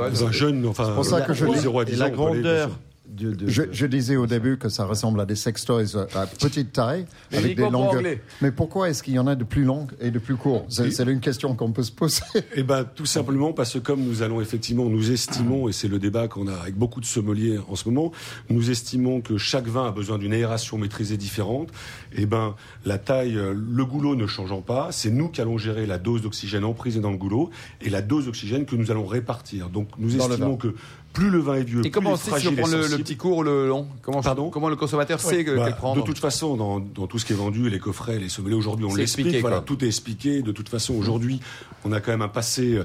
pour 0.95 1.05
ça 1.05 1.21
que 1.23 1.33
je 1.35 1.45
la- 1.47 1.59
0 1.59 1.81
à 1.81 1.85
10 1.85 1.93
et 1.93 1.97
la 1.97 2.07
ans, 2.07 2.09
on 2.13 2.17
peut 2.17 2.23
aller, 2.31 2.43
bien 2.43 2.51
grandeur. 2.53 2.79
De, 3.09 3.33
de- 3.33 3.49
Je, 3.49 3.63
je 3.73 3.87
disais 3.87 4.17
au 4.17 4.27
début 4.27 4.57
que 4.59 4.69
ça 4.69 4.85
ressemble 4.85 5.21
à 5.21 5.27
des 5.27 5.35
sextoys 5.37 5.97
à 6.15 6.27
petite 6.27 6.73
taille, 6.73 7.05
Mais 7.31 7.39
avec 7.39 7.57
des 7.57 7.65
anglais. 7.65 8.23
Mais 8.41 8.51
pourquoi 8.53 8.89
est-ce 8.91 9.03
qu'il 9.03 9.15
y 9.15 9.19
en 9.19 9.27
a 9.27 9.35
de 9.35 9.45
plus 9.45 9.65
longues 9.65 9.91
et 10.01 10.11
de 10.11 10.19
plus 10.19 10.37
courts 10.37 10.65
C'est 10.69 11.03
une 11.03 11.21
question 11.21 11.55
qu'on 11.57 11.73
peut 11.73 11.83
se 11.83 11.93
poser. 11.93 12.23
Eh 12.55 12.63
ben, 12.63 12.85
tout 12.85 13.07
simplement 13.07 13.53
parce 13.53 13.73
que 13.75 13.79
comme 13.81 14.03
nous 14.03 14.23
allons 14.23 14.41
effectivement, 14.41 14.85
nous 14.87 15.11
estimons, 15.11 15.69
et 15.69 15.73
c'est 15.73 15.89
le 15.89 15.99
débat 15.99 16.29
qu'on 16.29 16.47
a 16.47 16.55
avec 16.55 16.75
beaucoup 16.77 17.01
de 17.01 17.05
sommeliers 17.07 17.59
en 17.69 17.75
ce 17.77 17.89
moment, 17.89 18.13
nous 18.51 18.71
estimons 18.71 19.21
que 19.21 19.37
chaque 19.37 19.67
vin 19.67 19.87
a 19.89 19.91
besoin 19.91 20.19
d'une 20.19 20.33
aération 20.33 20.79
maîtrisée 20.79 21.17
différente. 21.17 21.71
Eh 22.15 22.25
ben, 22.27 22.55
la 22.85 22.99
taille, 22.99 23.37
euh, 23.37 23.53
le 23.55 23.85
goulot 23.85 24.15
ne 24.15 24.27
changeant 24.27 24.61
pas, 24.63 24.89
c'est 24.93 25.11
nous 25.11 25.29
qui 25.29 25.41
allons 25.41 25.59
gérer 25.59 25.87
la 25.87 25.99
dose 25.99 26.23
d'oxygène 26.23 26.65
emprisée 26.65 27.01
dans 27.01 27.11
le 27.11 27.17
goulot 27.19 27.51
et 27.81 27.91
la 27.91 28.01
dose 28.03 28.27
d'oxygène 28.27 28.65
que 28.65 28.77
nous 28.77 28.91
allons 28.91 29.07
répartir. 29.07 29.69
Donc, 29.71 29.89
nous 29.99 30.17
Dans 30.17 30.29
estimons 30.31 30.57
que 30.57 30.75
plus 31.13 31.31
le 31.31 31.39
vin 31.39 31.55
est 31.55 31.63
vieux, 31.65 31.79
Et 31.81 31.83
plus 31.83 31.91
comment 31.91 32.11
il 32.11 32.13
on 32.13 32.17
est 32.17 32.19
sait 32.19 32.41
si 32.41 32.49
on 32.49 32.55
prend 32.57 32.67
le, 32.69 32.97
petit 32.99 33.17
court 33.17 33.39
ou 33.39 33.43
le 33.43 33.69
long 33.69 33.87
comment, 34.03 34.23
Pardon 34.23 34.51
comment 34.51 34.69
le 34.69 34.77
consommateur 34.77 35.21
sait 35.21 35.45
que, 35.45 35.55
Bah, 35.57 35.65
quel 35.67 35.77
prendre 35.77 36.01
de 36.01 36.07
toute 36.07 36.19
façon, 36.19 36.57
dans, 36.57 36.81
dans 36.81 37.07
tout 37.07 37.19
ce 37.19 37.25
qui 37.27 37.33
est 37.33 37.37
vendu, 37.37 37.69
les 37.71 37.79
coffrets, 37.79 38.19
les 38.19 38.29
sommeliers 38.29 38.55
aujourd'hui, 38.55 38.87
on 38.87 38.95
l'explique. 38.95 39.37
Voilà, 39.41 39.61
tout 39.61 39.85
est 39.85 39.89
expliqué. 39.89 40.43
De 40.43 40.53
toute 40.53 40.69
façon, 40.69 40.95
aujourd'hui, 40.95 41.41
on 41.85 41.93
a 41.93 42.01
quand 42.01 42.13
même 42.13 42.23
un 42.23 42.29
passé 42.29 42.79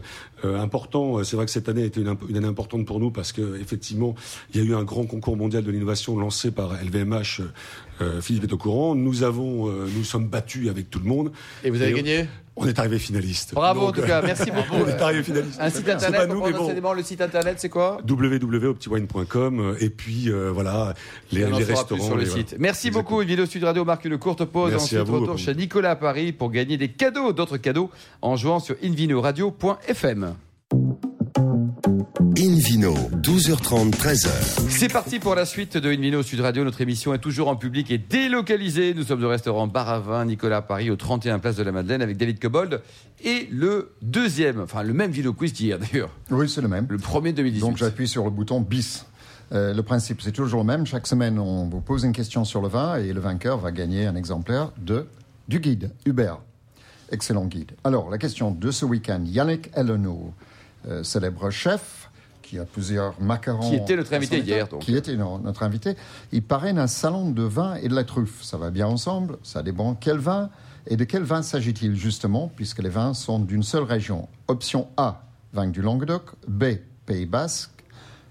euh, 0.43 0.59
important. 0.61 1.23
C'est 1.23 1.35
vrai 1.35 1.45
que 1.45 1.51
cette 1.51 1.69
année 1.69 1.83
a 1.83 1.85
été 1.85 2.01
une, 2.01 2.15
une 2.29 2.37
année 2.37 2.47
importante 2.47 2.85
pour 2.85 2.99
nous 2.99 3.11
parce 3.11 3.31
que 3.31 3.59
effectivement, 3.61 4.15
il 4.53 4.61
y 4.61 4.63
a 4.63 4.67
eu 4.67 4.75
un 4.75 4.83
grand 4.83 5.05
concours 5.05 5.37
mondial 5.37 5.63
de 5.63 5.71
l'innovation 5.71 6.17
lancé 6.17 6.51
par 6.51 6.73
LVMH. 6.83 7.41
euh, 8.01 8.21
Philippe 8.21 8.43
est 8.43 8.53
au 8.53 8.57
courant. 8.57 8.93
Nous 8.95 9.23
avons, 9.23 9.69
euh, 9.69 9.87
nous 9.95 10.03
sommes 10.03 10.27
battus 10.27 10.69
avec 10.69 10.89
tout 10.89 10.99
le 10.99 11.05
monde. 11.05 11.31
Et 11.63 11.69
vous 11.69 11.81
avez 11.81 11.91
Et- 11.91 11.95
gagné? 11.95 12.25
On 12.59 12.67
est 12.67 12.79
arrivé 12.79 12.97
finaliste. 12.99 13.53
Bravo 13.53 13.87
en 13.87 13.91
tout 13.91 14.01
cas, 14.01 14.21
merci 14.23 14.49
beaucoup. 14.51 14.83
on 14.83 14.87
est 14.87 14.99
arrivé 15.01 15.21
finaliste. 15.23 15.59
Un 15.61 15.69
site 15.69 15.87
internet 15.87 16.21
pas 16.21 16.25
nous, 16.27 16.41
mais 16.43 16.81
bon. 16.81 16.93
le 16.93 17.03
site 17.03 17.21
internet 17.21 17.57
c'est 17.59 17.69
quoi? 17.69 17.99
Www.optiwine.com 18.09 19.59
euh, 19.59 19.75
et 19.79 19.89
puis 19.89 20.29
euh, 20.31 20.49
voilà 20.51 20.93
les, 21.31 21.45
les 21.45 21.63
restaurants 21.63 22.03
sur 22.03 22.15
le 22.15 22.23
les- 22.23 22.27
voilà. 22.29 22.43
site. 22.43 22.55
Merci 22.59 22.87
Exactement. 22.87 23.09
beaucoup. 23.11 23.21
Une 23.21 23.27
vidéo 23.27 23.45
Sud 23.45 23.63
Radio 23.63 23.85
marque 23.85 24.05
une 24.05 24.17
courte 24.17 24.43
pause. 24.45 24.71
Merci 24.71 24.85
Ensuite, 24.85 24.99
à 24.99 25.03
vous. 25.03 25.19
retour 25.19 25.37
chez 25.37 25.53
Nicolas 25.55 25.91
à 25.91 25.95
Paris 25.95 26.31
pour 26.31 26.49
gagner 26.51 26.77
des 26.77 26.89
cadeaux, 26.89 27.31
d'autres 27.33 27.57
cadeaux, 27.57 27.91
en 28.21 28.35
jouant 28.35 28.59
sur 28.59 28.75
invinoradio.fm. 28.83 30.33
Invino, 32.39 32.93
12h30, 32.93 33.91
13h. 33.93 34.29
C'est 34.69 34.91
parti 34.91 35.17
pour 35.17 35.33
la 35.33 35.45
suite 35.45 35.75
de 35.77 35.89
Invino 35.91 36.21
Sud 36.21 36.39
Radio. 36.41 36.63
Notre 36.63 36.81
émission 36.81 37.13
est 37.15 37.17
toujours 37.19 37.47
en 37.47 37.55
public 37.55 37.89
et 37.89 37.97
délocalisée. 37.97 38.93
Nous 38.93 39.03
sommes 39.03 39.23
au 39.23 39.29
restaurant 39.29 39.65
Bar 39.65 39.89
à 39.89 39.99
Vin 39.99 40.25
Nicolas 40.25 40.61
Paris, 40.61 40.91
au 40.91 40.95
31 40.95 41.39
Place 41.39 41.55
de 41.55 41.63
la 41.63 41.71
Madeleine, 41.71 42.01
avec 42.03 42.15
David 42.17 42.39
Cobold. 42.39 42.81
Et 43.23 43.47
le 43.51 43.93
deuxième, 44.03 44.59
enfin 44.61 44.83
le 44.83 44.93
même 44.93 45.09
Vino 45.09 45.33
Quiz 45.33 45.51
d'hier 45.51 45.79
d'ailleurs, 45.79 46.11
Oui, 46.29 46.47
c'est 46.47 46.61
le 46.61 46.67
même. 46.67 46.85
le 46.89 46.99
premier 46.99 47.31
de 47.31 47.37
2018. 47.37 47.61
Donc 47.61 47.77
j'appuie 47.77 48.07
sur 48.07 48.23
le 48.23 48.29
bouton 48.29 48.61
bis. 48.61 49.05
Euh, 49.53 49.73
le 49.73 49.81
principe, 49.81 50.21
c'est 50.21 50.31
toujours 50.31 50.59
le 50.61 50.67
même. 50.67 50.85
Chaque 50.85 51.07
semaine, 51.07 51.39
on 51.39 51.67
vous 51.67 51.81
pose 51.81 52.03
une 52.03 52.11
question 52.13 52.45
sur 52.45 52.61
le 52.61 52.67
vin 52.67 52.97
et 52.97 53.13
le 53.13 53.19
vainqueur 53.19 53.57
va 53.57 53.71
gagner 53.71 54.05
un 54.05 54.15
exemplaire 54.15 54.71
de, 54.77 55.07
du 55.47 55.59
guide 55.59 55.91
Hubert. 56.05 56.37
Excellent 57.11 57.45
guide. 57.45 57.71
Alors, 57.83 58.09
la 58.11 58.17
question 58.19 58.51
de 58.51 58.69
ce 58.69 58.85
week-end, 58.85 59.21
Yannick 59.25 59.71
Eleno, 59.75 60.33
euh, 60.87 61.01
célèbre 61.03 61.49
chef, 61.49 62.06
qui 62.47 62.57
a 62.59 62.65
plusieurs 62.65 63.19
macarons. 63.21 63.69
Qui 63.69 63.75
était 63.75 63.97
notre 63.97 64.13
invité 64.13 64.39
hier, 64.39 64.67
donc. 64.69 64.79
Qui 64.81 64.95
était 64.95 65.17
no- 65.17 65.37
notre 65.39 65.63
invité. 65.63 65.95
Il 66.31 66.41
parraine 66.43 66.79
un 66.79 66.87
salon 66.87 67.29
de 67.31 67.43
vin 67.43 67.75
et 67.75 67.89
de 67.89 67.95
la 67.95 68.05
truffe. 68.05 68.41
Ça 68.41 68.55
va 68.57 68.71
bien 68.71 68.87
ensemble. 68.87 69.37
Ça 69.43 69.61
dépend 69.63 69.95
quel 69.95 70.17
vin 70.17 70.49
et 70.87 70.95
de 70.95 71.03
quel 71.03 71.23
vin 71.23 71.41
s'agit-il 71.41 71.95
justement, 71.97 72.49
puisque 72.55 72.81
les 72.81 72.87
vins 72.89 73.13
sont 73.13 73.39
d'une 73.39 73.63
seule 73.63 73.83
région. 73.83 74.29
Option 74.47 74.87
A, 74.95 75.23
vin 75.51 75.67
du 75.67 75.81
Languedoc. 75.81 76.23
B, 76.47 76.75
Pays 77.05 77.25
Basque. 77.25 77.71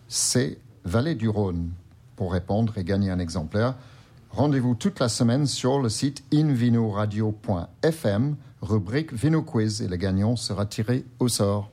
C, 0.09 0.59
Vallée 0.85 1.15
du 1.15 1.29
Rhône. 1.29 1.69
Pour 2.17 2.33
répondre 2.33 2.79
et 2.79 2.85
gagner 2.85 3.11
un 3.11 3.19
exemplaire, 3.19 3.75
rendez-vous 4.31 4.75
toute 4.75 4.99
la 5.01 5.11
semaine 5.11 5.47
sur 5.47 5.79
le 5.81 5.91
site 5.91 6.25
invinoradio.fm, 6.33 8.37
rubrique 8.63 9.13
Vino 9.13 9.43
Quiz, 9.43 9.83
et 9.83 9.89
le 9.89 9.97
gagnant 9.97 10.37
sera 10.37 10.65
tiré 10.65 11.05
au 11.19 11.29
sort. 11.29 11.71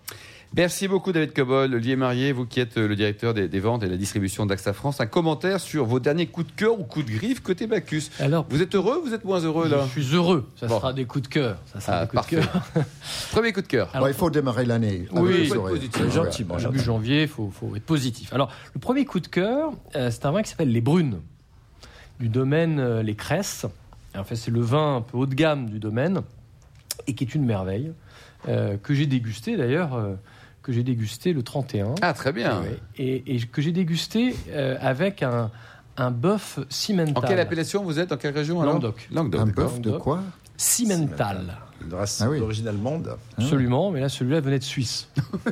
Merci 0.56 0.88
beaucoup 0.88 1.12
David 1.12 1.34
Cobol, 1.34 1.74
Olivier 1.74 1.96
Marié, 1.96 2.32
vous 2.32 2.46
qui 2.46 2.60
êtes 2.60 2.78
euh, 2.78 2.88
le 2.88 2.96
directeur 2.96 3.34
des, 3.34 3.48
des 3.48 3.60
ventes 3.60 3.82
et 3.82 3.88
de 3.88 3.92
la 3.92 3.98
distribution 3.98 4.46
d'AXA 4.46 4.74
France. 4.74 5.02
Un 5.02 5.08
commentaire 5.08 5.60
sur 5.60 5.84
vos 5.86 6.00
derniers 6.00 6.28
coups 6.28 6.46
de 6.46 6.52
cœur 6.52 6.80
ou 6.80 6.84
coups 6.84 7.08
de 7.08 7.12
griffe 7.12 7.40
côté 7.42 7.66
Bacchus. 7.66 8.04
Alors, 8.20 8.46
Vous 8.52 8.62
êtes 8.62 8.76
heureux 8.76 9.00
ou 9.02 9.08
vous 9.08 9.16
êtes 9.16 9.26
moins 9.26 9.40
heureux 9.40 9.68
là? 9.68 9.84
je 9.96 10.00
suis 10.02 10.14
heureux. 10.16 10.48
Ça 10.56 10.68
Bon. 10.68 10.78
sera 10.78 10.94
des 10.94 11.06
coups 11.06 11.24
de 11.24 11.34
cœur. 11.34 11.58
Ça 11.74 11.80
sera 11.80 11.98
Ah, 11.98 12.06
des 12.06 12.10
coups 12.12 12.26
de 12.30 12.36
cœur. 12.36 12.64
Premier 13.32 13.52
coup 13.52 13.62
de 13.62 13.68
cœur. 13.68 13.90
Alors, 13.94 14.06
Bon, 14.08 14.14
il 14.14 14.16
faut 14.16 14.30
démarrer 14.30 14.66
l'année. 14.66 15.08
Oui, 15.12 15.48
faut 15.48 15.56
être 15.56 15.70
positif. 15.70 16.04
Ouais. 16.04 16.12
Gentiment, 16.12 16.58
Début 16.58 16.80
janvier, 16.80 17.22
il 17.24 17.28
faut, 17.28 17.50
faut 17.50 17.76
être 17.76 17.86
positif. 17.86 18.32
Alors, 18.32 18.52
le 18.76 18.80
premier 18.80 19.06
coup 19.06 19.20
de 19.20 19.28
cœur, 19.28 19.72
euh, 19.96 20.12
c'est 20.12 20.24
un 20.28 20.32
vin 20.32 20.44
qui 20.44 20.52
s'appelle 20.52 20.72
Les 20.72 20.82
Brunes, 20.82 21.20
du 22.20 22.30
domaine 22.30 22.80
euh, 22.80 23.02
Les 23.02 23.16
Cresses. 23.16 23.66
En 24.16 24.24
fait, 24.24 24.36
c'est 24.36 24.52
le 24.52 24.62
vin 24.62 24.98
un 24.98 25.02
peu 25.02 25.18
haut 25.18 25.26
de 25.26 25.34
gamme 25.34 25.68
du 25.68 25.80
domaine, 25.80 26.22
et 27.08 27.16
qui 27.16 27.24
est 27.24 27.34
une 27.34 27.44
merveille, 27.44 27.92
euh, 28.48 28.78
que 28.78 28.94
j'ai 28.94 29.08
dégusté 29.08 29.58
d'ailleurs, 29.58 29.96
euh, 29.96 30.14
que 30.63 30.72
j'ai 30.72 30.84
dégusté 30.84 31.34
le 31.34 31.43
31. 31.43 31.96
Ah 32.01 32.13
très 32.13 32.32
bien. 32.32 32.63
Et, 32.98 33.36
et 33.36 33.39
que 33.41 33.62
j'ai 33.62 33.72
dégusté 33.74 34.34
euh, 34.50 34.77
avec 34.82 35.22
un, 35.22 35.51
un 35.98 36.10
bœuf 36.10 36.60
cimental. 36.70 37.13
En 37.17 37.27
quelle 37.27 37.39
appellation 37.39 37.84
vous 37.84 38.00
êtes? 38.00 38.10
Dans 38.10 38.17
quelle 38.17 38.34
région 38.34 38.62
alors? 38.62 38.75
Languedoc. 38.75 39.10
Languedoc. 39.12 39.41
Un 39.41 39.46
bœuf 39.48 39.82
de 39.82 39.91
quoi? 39.91 40.22
Cimental. 40.58 41.58
De 41.90 41.96
race 41.96 42.22
Ah 42.24 42.30
oui. 42.30 42.40
d'origine 42.40 42.68
allemande. 42.68 43.16
Absolument, 43.38 43.92
mais 43.92 44.00
là, 44.00 44.10
celui-là 44.10 44.40
venait 44.42 44.60
de 44.60 44.63
Suisse. 44.63 45.10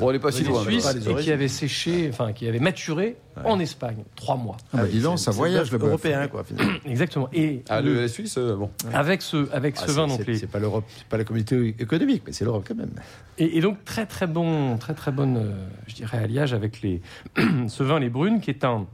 Bon, 0.00 0.08
on 0.08 0.12
n'est 0.12 0.18
pas 0.18 0.30
si 0.32 0.44
loin. 0.44 0.62
Suisse 0.64 0.86
et 1.06 1.14
qui 1.16 1.32
avait 1.32 1.48
séché, 1.48 2.08
enfin, 2.12 2.32
qui 2.32 2.46
avait 2.48 2.58
maturé 2.60 3.16
en 3.44 3.58
Espagne. 3.60 4.04
Trois 4.16 4.36
mois. 4.36 4.56
Ah, 4.72 4.78
bah, 4.78 4.86
dis 4.90 5.00
donc, 5.00 5.18
c'est- 5.18 5.26
ça 5.26 5.30
voyage 5.30 5.70
le 5.72 5.78
européen, 5.78 6.26
quoi, 6.28 6.44
finalement. 6.44 6.72
Exactement. 6.86 7.28
Et 7.32 7.62
Ah, 7.68 7.80
le- 7.80 7.94
le, 7.94 8.00
la 8.02 8.08
Suisse, 8.08 8.36
euh, 8.38 8.56
bon. 8.56 8.70
avec 8.92 9.22
ce, 9.22 9.50
avec 9.52 9.76
ce 9.76 9.84
Ah, 9.88 9.92
vin, 9.92 10.08
c'est- 10.08 10.24
donc 10.24 10.36
c'est- 10.36 10.46
pas 10.46 10.58
l'Europe, 10.58 10.84
c'est 10.96 11.06
pas 11.06 11.16
la 11.18 11.24
communauté 11.24 11.74
économique, 11.78 12.22
mais 12.26 12.32
c'est 12.32 12.44
l'Europe 12.44 12.64
quand 12.66 12.76
même. 12.76 12.90
Et, 13.38 13.58
et 13.58 13.60
donc 13.60 13.84
très 13.84 14.06
très 14.06 14.26
bon, 14.26 14.76
très 14.78 14.94
très 14.94 15.12
bonne, 15.12 15.36
euh, 15.36 15.66
je 15.86 15.94
dirais 15.94 16.18
alliage 16.18 16.52
avec 16.54 16.82
les 16.82 17.00
ce 17.68 17.82
vin 17.82 17.98
les 18.00 18.08
brunes 18.10 18.40
qui 18.40 18.50
est 18.50 18.64
un 18.64 18.86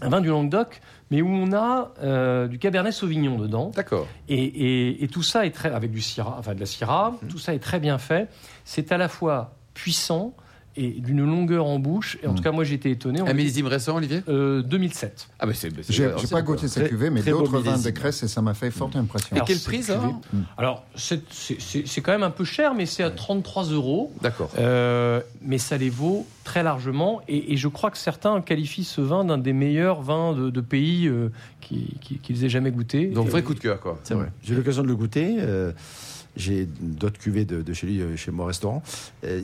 un 0.00 0.08
vin 0.08 0.20
du 0.20 0.28
Languedoc, 0.28 0.80
mais 1.10 1.22
où 1.22 1.28
on 1.28 1.52
a 1.52 1.92
euh, 2.02 2.48
du 2.48 2.58
Cabernet 2.58 2.92
Sauvignon 2.92 3.38
dedans. 3.38 3.70
D'accord. 3.74 4.06
Et, 4.28 4.42
et- 4.42 5.04
et 5.04 5.08
tout 5.08 5.22
ça 5.22 5.46
est 5.46 5.50
très 5.50 5.70
avec 5.72 5.90
du 5.92 6.00
Syrah, 6.00 6.36
enfin 6.38 6.54
de 6.54 6.60
la 6.60 6.66
Syrah, 6.66 7.14
tout 7.28 7.38
ça 7.38 7.54
est 7.54 7.58
très 7.60 7.78
bien 7.80 7.98
fait. 7.98 8.28
C'est 8.64 8.90
à 8.92 8.98
la 8.98 9.08
fois 9.08 9.54
puissant 9.74 10.34
et 10.76 10.88
d'une 10.90 11.24
longueur 11.24 11.66
en 11.66 11.78
bouche. 11.78 12.18
Et 12.22 12.26
en 12.26 12.34
tout 12.34 12.42
cas, 12.42 12.52
moi, 12.52 12.64
j'ai 12.64 12.74
été 12.74 12.90
étonné. 12.90 13.22
On 13.22 13.26
Un 13.26 13.32
millésime 13.34 13.66
récent, 13.66 13.96
Olivier? 13.96 14.22
Euh, 14.28 14.62
2007. 14.62 15.28
Ah, 15.38 15.46
mais 15.46 15.54
c'est. 15.54 15.70
c'est- 15.82 15.92
J'ai 15.92 16.08
pas 16.30 16.42
goûté 16.42 16.68
cette 16.68 16.88
cuvée, 16.88 17.10
mais 17.10 17.22
d'autres 17.22 17.58
vins 17.60 17.78
de. 17.78 17.90
Cresse 17.90 18.22
et 18.24 18.28
ça 18.28 18.42
m'a 18.42 18.54
fait 18.54 18.70
forte 18.70 18.96
impression. 18.96 19.36
Et 19.36 19.40
quel 19.46 19.56
cette 19.56 19.64
prix, 19.66 19.80
cuvée- 19.80 19.96
Alors, 20.58 20.84
c'est- 20.96 22.00
quand 22.02 22.12
même 22.12 22.22
un 22.24 22.30
peu 22.30 22.44
cher, 22.44 22.74
mais 22.74 22.86
c'est 22.86 23.02
à 23.02 23.10
33 23.10 23.64
euros. 23.64 24.12
D'accord. 24.20 24.50
Euh, 24.58 25.20
mais 25.42 25.58
ça 25.58 25.76
les 25.76 25.90
vaut 25.90 26.26
très 26.42 26.62
largement. 26.62 27.22
Et, 27.28 27.52
et 27.52 27.56
je 27.56 27.68
crois 27.68 27.90
que 27.90 27.98
certains 27.98 28.40
qualifient 28.40 28.84
ce 28.84 29.00
vin 29.00 29.24
d'un 29.24 29.38
des 29.38 29.52
meilleurs 29.52 30.02
vins 30.02 30.32
de, 30.34 30.50
de 30.50 30.60
pays 30.60 31.06
euh, 31.06 31.30
qui- 31.60 31.94
qui- 32.00 32.18
qu'ils 32.18 32.44
aient 32.44 32.48
jamais 32.48 32.70
goûté. 32.70 33.06
Donc, 33.06 33.26
Et- 33.26 33.30
vrai 33.30 33.42
coup 33.42 33.54
de 33.54 33.60
cœur, 33.60 33.80
quoi. 33.80 33.98
C'est 34.02 34.14
vrai. 34.14 34.30
J'ai 34.42 34.52
eu 34.54 34.56
l'occasion 34.56 34.82
de 34.82 34.88
le 34.88 34.96
goûter. 34.96 35.36
J'ai 36.36 36.66
d'autres 36.80 37.18
cuvées 37.18 37.44
de, 37.44 37.62
de 37.62 37.72
chez 37.72 37.86
lui, 37.86 38.00
euh, 38.00 38.16
chez 38.16 38.30
mon 38.30 38.44
restaurant. 38.44 38.82
Euh, 39.24 39.42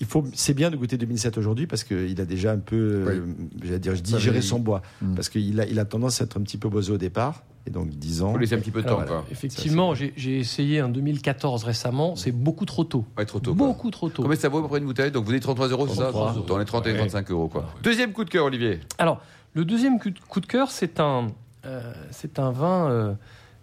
il 0.00 0.06
faut, 0.06 0.24
c'est 0.34 0.54
bien 0.54 0.70
de 0.70 0.76
goûter 0.76 0.96
2007 0.98 1.38
aujourd'hui 1.38 1.66
parce 1.66 1.84
qu'il 1.84 2.20
a 2.20 2.24
déjà 2.24 2.52
un 2.52 2.58
peu, 2.58 2.76
euh, 2.76 3.24
j'allais 3.62 3.78
dire, 3.78 3.92
digéré 3.94 4.42
son 4.42 4.58
bois. 4.58 4.82
Mm. 5.02 5.14
Parce 5.14 5.28
qu'il 5.28 5.60
a, 5.60 5.66
il 5.66 5.78
a 5.78 5.84
tendance 5.84 6.20
à 6.20 6.24
être 6.24 6.36
un 6.38 6.42
petit 6.42 6.58
peu 6.58 6.68
boisé 6.68 6.92
au 6.92 6.98
départ. 6.98 7.42
Et 7.66 7.70
donc 7.70 7.88
10 7.88 8.22
ans. 8.22 8.32
Faut 8.32 8.38
laisser 8.38 8.54
un 8.56 8.58
petit 8.58 8.70
peu 8.70 8.82
de 8.82 8.86
Alors, 8.88 9.00
temps, 9.00 9.06
quoi. 9.06 9.24
Effectivement, 9.30 9.94
j'ai 9.94 10.12
j'ai 10.16 10.38
essayé 10.38 10.80
un 10.80 10.90
2014 10.90 11.64
récemment. 11.64 12.14
C'est 12.14 12.30
beaucoup 12.30 12.66
trop 12.66 12.84
tôt. 12.84 13.06
Ouais, 13.16 13.24
trop 13.24 13.40
tôt. 13.40 13.54
quoi. 13.54 13.66
Beaucoup 13.68 13.90
trop 13.90 14.10
tôt. 14.10 14.22
Combien 14.22 14.36
ça 14.36 14.50
vaut 14.50 14.58
à 14.58 14.62
peu 14.62 14.68
près 14.68 14.80
une 14.80 14.84
bouteille? 14.84 15.10
Donc 15.10 15.24
vous 15.24 15.32
dites 15.32 15.42
33 15.42 15.68
euros, 15.68 15.86
c'est 15.88 15.94
ça? 15.94 16.10
33 16.10 16.32
euros. 16.34 16.46
Dans 16.46 16.58
les 16.58 16.66
30 16.66 16.86
et 16.88 16.92
Ouais. 16.92 16.98
35 16.98 17.30
euros, 17.30 17.48
quoi. 17.48 17.72
Deuxième 17.82 18.12
coup 18.12 18.24
de 18.24 18.28
cœur, 18.30 18.44
Olivier. 18.44 18.80
Alors, 18.98 19.22
le 19.54 19.64
deuxième 19.64 19.98
coup 19.98 20.10
de, 20.10 20.18
coup 20.28 20.40
de 20.40 20.46
cœur, 20.46 20.70
c'est 20.70 21.00
un, 21.00 21.28
euh, 21.64 21.92
c'est 22.10 22.38
un 22.38 22.50
vin. 22.50 22.90
euh, 22.90 23.14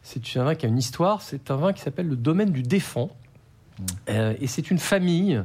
c'est 0.03 0.37
un 0.37 0.43
vin 0.43 0.55
qui 0.55 0.65
a 0.65 0.69
une 0.69 0.77
histoire. 0.77 1.21
C'est 1.21 1.51
un 1.51 1.55
vin 1.55 1.73
qui 1.73 1.81
s'appelle 1.81 2.07
le 2.07 2.15
domaine 2.15 2.51
du 2.51 2.63
Défend. 2.63 3.09
Euh, 4.09 4.33
et 4.39 4.47
c'est 4.47 4.69
une 4.71 4.77
famille 4.77 5.41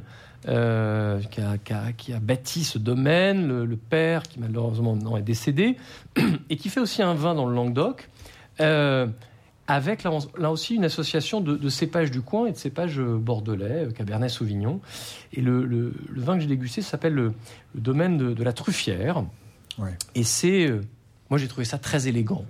euh, 0.49 1.21
qui, 1.31 1.41
a, 1.41 1.59
qui 1.59 1.73
a- 1.73 1.93
qui 1.93 2.13
a 2.13 2.19
bâti 2.21 2.65
ce 2.65 2.79
domaine. 2.79 3.49
Le, 3.49 3.65
le 3.65 3.77
père, 3.77 4.23
qui 4.25 4.39
malheureusement 4.41 4.95
maintenant 4.95 5.17
est 5.17 5.23
décédé, 5.23 5.77
et 6.51 6.57
qui 6.57 6.69
fait 6.69 6.81
aussi 6.81 7.03
un 7.03 7.15
vin 7.15 7.35
dans 7.35 7.47
le 7.47 7.55
Languedoc. 7.55 8.09
euh, 8.61 9.07
avec 9.69 10.05
là, 10.05 10.17
là 10.39 10.53
aussi 10.53 10.77
une 10.77 10.85
association 10.85 11.41
de, 11.41 11.57
de 11.57 11.69
cépages 11.69 12.13
du 12.13 12.21
coin 12.21 12.47
et 12.47 12.53
de 12.53 12.57
cépages 12.57 13.01
bordelais, 13.01 13.89
Cabernet 13.97 14.31
Sauvignon. 14.31 14.81
Et 15.33 15.41
le, 15.41 15.65
le- 15.67 15.93
le 16.09 16.21
vin 16.21 16.35
que 16.35 16.41
j'ai 16.41 16.47
dégusté 16.47 16.83
s'appelle 16.83 17.15
le, 17.15 17.33
domaine 17.75 18.17
de, 18.17 18.33
de 18.33 18.45
la 18.45 18.53
Truffière. 18.53 19.25
Ouais. 19.79 19.97
Et 20.15 20.23
c'est, 20.23 20.71
moi 21.31 21.39
j'ai 21.39 21.49
trouvé 21.49 21.65
ça 21.65 21.79
très 21.79 22.07
élégant, 22.07 22.45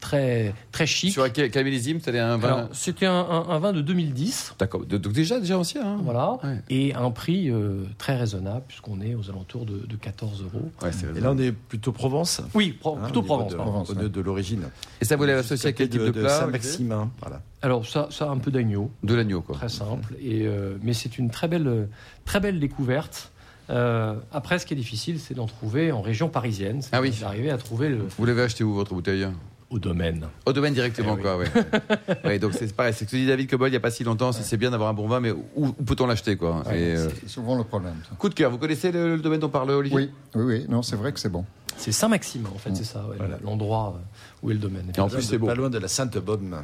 très 0.00 0.54
très 0.72 0.86
chic. 0.86 1.12
Sur 1.12 1.30
quel, 1.32 1.50
quel 1.50 1.64
millésime 1.64 2.00
C'était 2.00 2.18
un 2.18 2.36
vin. 2.36 2.68
C'était 2.72 3.06
un, 3.06 3.12
un- 3.20 3.48
un 3.48 3.58
vin 3.58 3.72
de 3.72 3.80
2010, 3.82 4.54
D'accord. 4.58 4.84
Donc 4.86 5.12
déjà, 5.12 5.38
déjà 5.40 5.58
ancien. 5.58 5.84
Hein 5.86 5.98
voilà, 6.02 6.38
Ouais. 6.42 6.60
et 6.70 6.94
un 6.94 7.10
prix 7.10 7.50
euh, 7.50 7.84
très 7.98 8.16
raisonnable 8.16 8.64
puisqu'on 8.66 9.00
est 9.00 9.14
aux 9.14 9.28
alentours 9.30 9.66
de, 9.66 9.86
de 9.86 9.96
14 9.96 10.42
euros. 10.42 10.70
Ouais, 10.82 10.90
Et 11.16 11.20
là, 11.20 11.32
on 11.32 11.38
est 11.38 11.52
plutôt 11.52 11.92
Provence. 11.92 12.40
Oui, 12.54 12.72
pro- 12.72 12.96
hein, 12.96 13.04
plutôt 13.04 13.22
Provence. 13.22 13.52
de. 13.52 13.56
Provence, 13.56 13.90
au- 13.90 13.94
de, 13.94 14.02
ouais. 14.02 14.08
de 14.08 14.20
l'origine. 14.20 14.62
Et 15.00 15.04
ça, 15.04 15.16
vous 15.16 15.24
l'avez 15.24 15.38
associé 15.40 15.68
à 15.68 15.72
quel 15.72 15.88
type 15.88 16.00
de, 16.02 16.10
plat 16.10 16.28
Saint-Maximin. 16.40 17.10
Voilà. 17.20 17.42
Alors 17.62 17.86
ça, 17.86 18.08
ça 18.10 18.24
a 18.26 18.28
un 18.30 18.38
peu 18.38 18.50
d'agneau, 18.50 18.90
De 19.02 19.14
l'agneau, 19.14 19.42
quoi. 19.42 19.54
très 19.56 19.68
simple, 19.68 20.14
et 20.20 20.46
euh, 20.46 20.76
mais 20.82 20.94
c'est 20.94 21.18
une 21.18 21.28
très 21.30 21.46
belle, 21.46 21.88
très 22.24 22.40
belle 22.40 22.58
découverte. 22.58 23.32
Euh, 23.68 24.14
après, 24.32 24.58
ce 24.58 24.66
qui 24.66 24.74
est 24.74 24.76
difficile, 24.76 25.20
c'est 25.20 25.34
d'en 25.34 25.46
trouver 25.46 25.92
en 25.92 26.00
région 26.00 26.28
parisienne. 26.28 26.80
Ah 26.90 27.00
oui. 27.00 27.12
d'arriver 27.20 27.50
à 27.50 27.58
trouver 27.58 27.88
le, 27.90 27.98
Vous 28.18 28.24
l'avez 28.26 28.42
acheté 28.42 28.64
où, 28.64 28.72
votre 28.74 28.94
bouteille? 28.94 29.28
Au 29.70 29.78
domaine. 29.78 30.26
Au 30.46 30.52
domaine 30.52 30.74
directement, 30.74 31.12
Eh 31.12 31.16
oui. 31.16 31.22
quoi, 31.22 31.36
ouais. 31.38 31.46
ouais. 32.24 32.38
Donc 32.38 32.52
c'est 32.54 32.74
pareil, 32.74 32.92
c'est 32.92 33.04
ce 33.06 33.10
que 33.10 33.16
dit 33.16 33.26
David 33.26 33.48
Cobol 33.48 33.68
il 33.68 33.72
n'y 33.72 33.76
a 33.76 33.80
pas 33.80 33.90
si 33.90 34.02
longtemps, 34.04 34.32
c'est- 34.32 34.42
c'est 34.42 34.56
bien 34.56 34.70
d'avoir 34.70 34.90
un 34.90 34.94
bon 34.94 35.06
vin, 35.06 35.20
mais 35.20 35.30
où, 35.30 35.44
où 35.56 35.72
peut-on 35.72 36.06
l'acheter, 36.06 36.36
quoi 36.36 36.62
Ouais, 36.66 36.78
Et, 36.80 36.96
euh, 36.96 37.08
C'est 37.20 37.28
souvent 37.28 37.56
le 37.56 37.64
problème. 37.64 37.94
ça. 38.08 38.14
Coup 38.16 38.28
de 38.28 38.34
cœur, 38.34 38.50
vous 38.50 38.58
connaissez 38.58 38.90
le, 38.92 39.14
le 39.16 39.22
domaine 39.22 39.40
dont 39.40 39.48
parle 39.48 39.70
Olivier 39.70 39.96
Oui, 39.96 40.10
oui, 40.34 40.42
oui. 40.44 40.66
Non, 40.68 40.82
c'est 40.82 40.96
vrai 40.96 41.12
que 41.12 41.20
c'est 41.20 41.28
bon. 41.28 41.44
C'est 41.76 41.92
Saint-Maximin, 41.92 42.50
en 42.54 42.58
fait, 42.58 42.74
c'est 42.74 42.84
ça, 42.84 43.06
ouais, 43.08 43.16
l'endroit 43.44 43.94
euh, 43.96 44.00
où 44.42 44.50
est 44.50 44.54
le 44.54 44.60
domaine. 44.60 44.90
Et 44.96 45.00
en 45.00 45.08
plus, 45.08 45.22
c'est 45.22 45.38
beau. 45.38 45.46
Pas 45.46 45.54
loin 45.54 45.70
de 45.70 45.78
la 45.78 45.88
Sainte-Baume. 45.88 46.56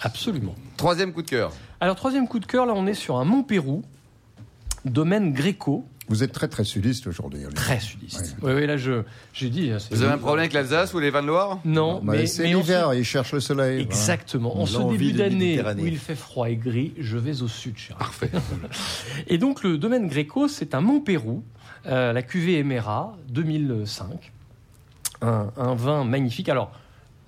Absolument. 0.00 0.54
Troisième 0.76 1.12
coup 1.12 1.22
de 1.22 1.28
cœur. 1.28 1.52
Alors, 1.80 1.96
troisième 1.96 2.26
coup 2.28 2.38
de 2.38 2.46
cœur, 2.46 2.66
là, 2.66 2.72
on 2.74 2.86
est 2.86 2.94
sur 2.94 3.18
un 3.18 3.24
Montpérou, 3.24 3.82
domaine 4.84 5.32
Gréco, 5.32 5.84
Vous 6.08 6.22
êtes 6.22 6.32
très, 6.32 6.48
très 6.48 6.64
sudiste 6.64 7.06
aujourd'hui. 7.06 7.40
Très 7.54 7.80
sudiste. 7.80 8.36
Oui, 8.42 8.52
oui, 8.54 8.66
là, 8.66 8.76
je, 8.76 9.02
j'ai 9.32 9.50
dit. 9.50 9.70
hein, 9.70 9.78
c'est- 9.78 9.94
Vous 9.94 10.02
avez 10.02 10.12
un 10.12 10.18
problème 10.18 10.40
avec 10.40 10.52
l'Alsace 10.52 10.94
ou 10.94 10.98
les 10.98 11.10
vins 11.10 11.22
de 11.22 11.26
Loire? 11.28 11.58
Non, 11.64 12.00
Bah, 12.02 12.14
mais, 12.16 12.26
c'est 12.26 12.46
l'hiver, 12.46 12.90
ce- 12.92 12.96
il 12.96 13.04
cherche 13.04 13.32
le 13.32 13.40
soleil. 13.40 13.80
Exactement. 13.82 14.58
En 14.60 14.66
ce 14.66 14.78
début 14.90 15.12
d'année 15.12 15.60
où 15.62 15.86
il 15.86 15.98
fait 15.98 16.14
froid 16.14 16.48
et 16.48 16.56
gris, 16.56 16.94
je 16.98 17.18
vais 17.18 17.42
au 17.42 17.48
sud, 17.48 17.76
cher. 17.76 17.96
Parfait. 17.96 18.30
Et 19.28 19.38
donc, 19.38 19.62
le 19.62 19.76
domaine 19.78 20.08
Gréco, 20.08 20.48
c'est 20.48 20.74
un 20.74 20.80
Montpérou, 20.80 21.42
euh, 21.86 22.12
la 22.12 22.22
cuvée 22.22 22.58
Emera 22.58 23.16
2005. 23.28 24.32
Un, 25.20 25.50
un 25.56 25.74
vin 25.74 26.04
magnifique. 26.04 26.48
Alors, 26.48 26.72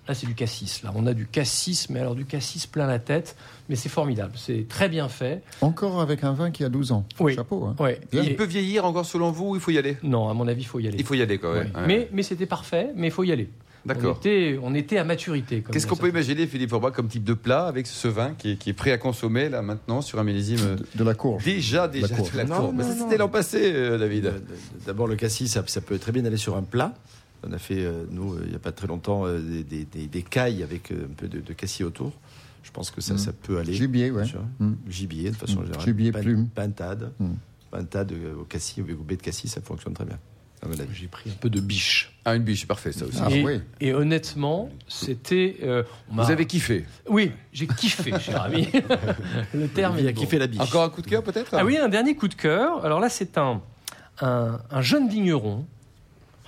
là, 0.09 0.15
c'est 0.15 0.27
du 0.27 0.35
cassis. 0.35 0.83
Là, 0.83 0.93
on 0.95 1.07
a 1.07 1.15
du 1.15 1.27
cassis, 1.27 1.89
mais 1.91 2.01
alors 2.01 2.15
du 2.15 2.25
cassis 2.25 2.67
plein 2.67 2.87
la 2.87 2.99
tête. 2.99 3.37
Mais 3.69 3.77
c'est 3.77 3.89
formidable. 3.89 4.33
C'est 4.37 4.67
très 4.69 4.89
bien 4.89 5.09
fait. 5.09 5.43
Encore 5.61 6.01
avec 6.01 6.25
un 6.25 6.33
vin 6.33 6.51
qui 6.51 6.65
a 6.65 6.69
12 6.69 6.93
ans. 6.93 7.05
Oui. 7.21 7.35
Chapeau. 7.37 7.65
Hein. 7.67 7.77
Il 8.13 8.29
Et- 8.31 8.35
peut 8.35 8.45
vieillir 8.45 8.85
encore 8.85 9.07
selon 9.07 9.31
vous 9.31 9.51
ou 9.51 9.55
il 9.55 9.61
faut 9.61 9.71
y 9.71 9.79
aller 9.79 9.97
Non, 10.03 10.29
à 10.29 10.35
mon 10.35 10.49
avis, 10.49 10.63
il 10.63 10.67
faut 10.67 10.81
y 10.81 10.89
aller. 10.89 10.97
Il 10.99 11.05
faut 11.05 11.15
y 11.15 11.23
aller. 11.23 11.39
Ouais. 11.39 11.49
Ouais. 11.49 11.67
Mais, 11.87 12.09
mais 12.13 12.23
c'était 12.25 12.47
parfait, 12.47 12.91
mais 12.97 13.09
il 13.09 13.13
faut 13.13 13.23
y 13.25 13.31
aller. 13.33 13.49
On 13.87 13.89
D'accord. 13.89 14.19
était, 14.19 14.59
on 14.63 14.75
était 14.75 14.99
à 14.99 15.05
maturité. 15.05 15.65
Qu'est-ce 15.73 15.87
qu'on 15.87 15.97
peut 15.97 16.11
imaginer, 16.11 16.47
Philippe 16.47 16.69
Forbach, 16.69 16.93
comme 16.93 17.09
type 17.09 17.25
de 17.25 17.33
plat 17.33 17.65
avec 17.67 17.87
ce 17.87 18.09
vin 18.09 18.35
qui 18.37 18.51
est, 18.51 18.57
qui 18.57 18.69
est 18.69 18.75
prêt 18.75 18.93
à 18.93 18.99
consommer, 18.99 19.49
là, 19.49 19.63
maintenant, 19.63 20.03
sur 20.03 20.19
un 20.19 20.25
millésime 20.25 20.59
De, 20.59 20.85
de 20.97 21.03
la 21.05 21.15
courge. 21.15 21.45
Déjà, 21.45 21.89
déjà, 21.89 22.15
courge. 22.15 22.33
de 22.33 22.37
la 22.37 22.45
non. 22.45 22.75
c'était 22.99 23.17
l'an 23.17 23.29
passé, 23.31 23.73
euh, 23.73 23.97
David. 23.97 24.35
D'abord, 24.85 25.07
le 25.07 25.17
cassis, 25.17 25.51
ça, 25.51 25.65
ça 25.67 25.81
peut 25.81 25.99
très 25.99 26.13
bien 26.13 26.23
aller 26.27 26.37
sur 26.37 26.59
un 26.59 26.63
plat. 26.63 26.93
On 27.47 27.53
a 27.53 27.59
fait, 27.59 27.85
euh, 27.85 28.05
nous, 28.11 28.35
euh, 28.35 28.43
il 28.45 28.51
n'y 28.51 28.57
a 28.57 28.59
pas 28.59 28.73
très 28.73 28.87
longtemps, 28.87 29.27
euh, 29.27 29.39
des, 29.41 29.65
des, 29.65 29.85
des- 29.85 30.07
des 30.07 30.23
cailles 30.23 30.63
avec 30.63 30.91
euh, 30.93 31.07
un 31.11 31.15
peu 31.15 31.27
de, 31.29 31.41
de 31.41 31.53
cassis 31.55 31.83
autour. 31.85 32.13
Je 32.63 32.71
pense 32.71 32.91
que 32.91 33.01
ça, 33.01 33.15
Mm. 33.15 33.19
ça 33.19 33.33
peut 33.33 33.59
aller. 33.59 33.73
Gibier, 33.73 34.13
sûr. 34.27 34.43
Mm. 34.59 34.73
Gibier, 34.89 35.31
de 35.31 35.37
façon 35.37 35.61
Mm. 35.61 35.65
générale. 35.67 35.85
Gibier, 35.87 36.13
plume. 36.13 36.49
Pintade. 36.55 37.13
Pintade 37.71 38.13
au 38.39 38.45
cassis, 38.45 38.81
au 38.83 38.85
goubet 38.85 39.17
de 39.17 39.23
cassis, 39.23 39.51
ça 39.51 39.61
fonctionne 39.61 39.95
très 39.95 40.05
bien. 40.05 40.19
J'ai 40.93 41.07
pris 41.07 41.31
un 41.31 41.35
peu 41.41 41.49
de 41.49 41.59
biche. 41.59 42.13
Ah, 42.27 42.35
une 42.37 42.43
biche, 42.43 42.61
c'est 42.61 42.67
parfait, 42.67 42.93
ça 42.93 43.07
aussi. 43.07 43.17
Ah 43.25 43.31
et, 43.31 43.43
oui. 43.43 43.61
et 43.81 43.95
honnêtement, 43.95 44.69
c'était. 44.89 45.57
euh, 45.63 45.83
Vous 46.11 46.31
avez 46.31 46.45
kiffé. 46.47 46.85
Oui, 47.09 47.33
j'ai 47.51 47.67
kiffé, 47.67 48.13
cher 48.21 48.43
ami. 48.45 48.69
Le 49.55 49.69
terme 49.69 49.97
Il 49.99 50.07
a 50.07 50.13
bon. 50.13 50.21
kiffé 50.21 50.39
la 50.39 50.47
biche. 50.47 50.61
Encore 50.61 50.83
un 50.85 50.91
coup 50.91 51.01
de 51.01 51.07
cœur, 51.07 51.23
peut-être? 51.23 51.55
Ah 51.55 51.65
oui, 51.65 51.79
un 51.79 51.89
dernier 51.89 52.15
coup 52.15 52.29
de 52.29 52.35
cœur. 52.35 52.85
Alors 52.85 53.01
là, 53.01 53.09
c'est 53.09 53.39
un, 53.39 53.63
un, 54.21 54.61
un 54.71 54.83
jeune 54.83 55.09
vigneron, 55.09 55.65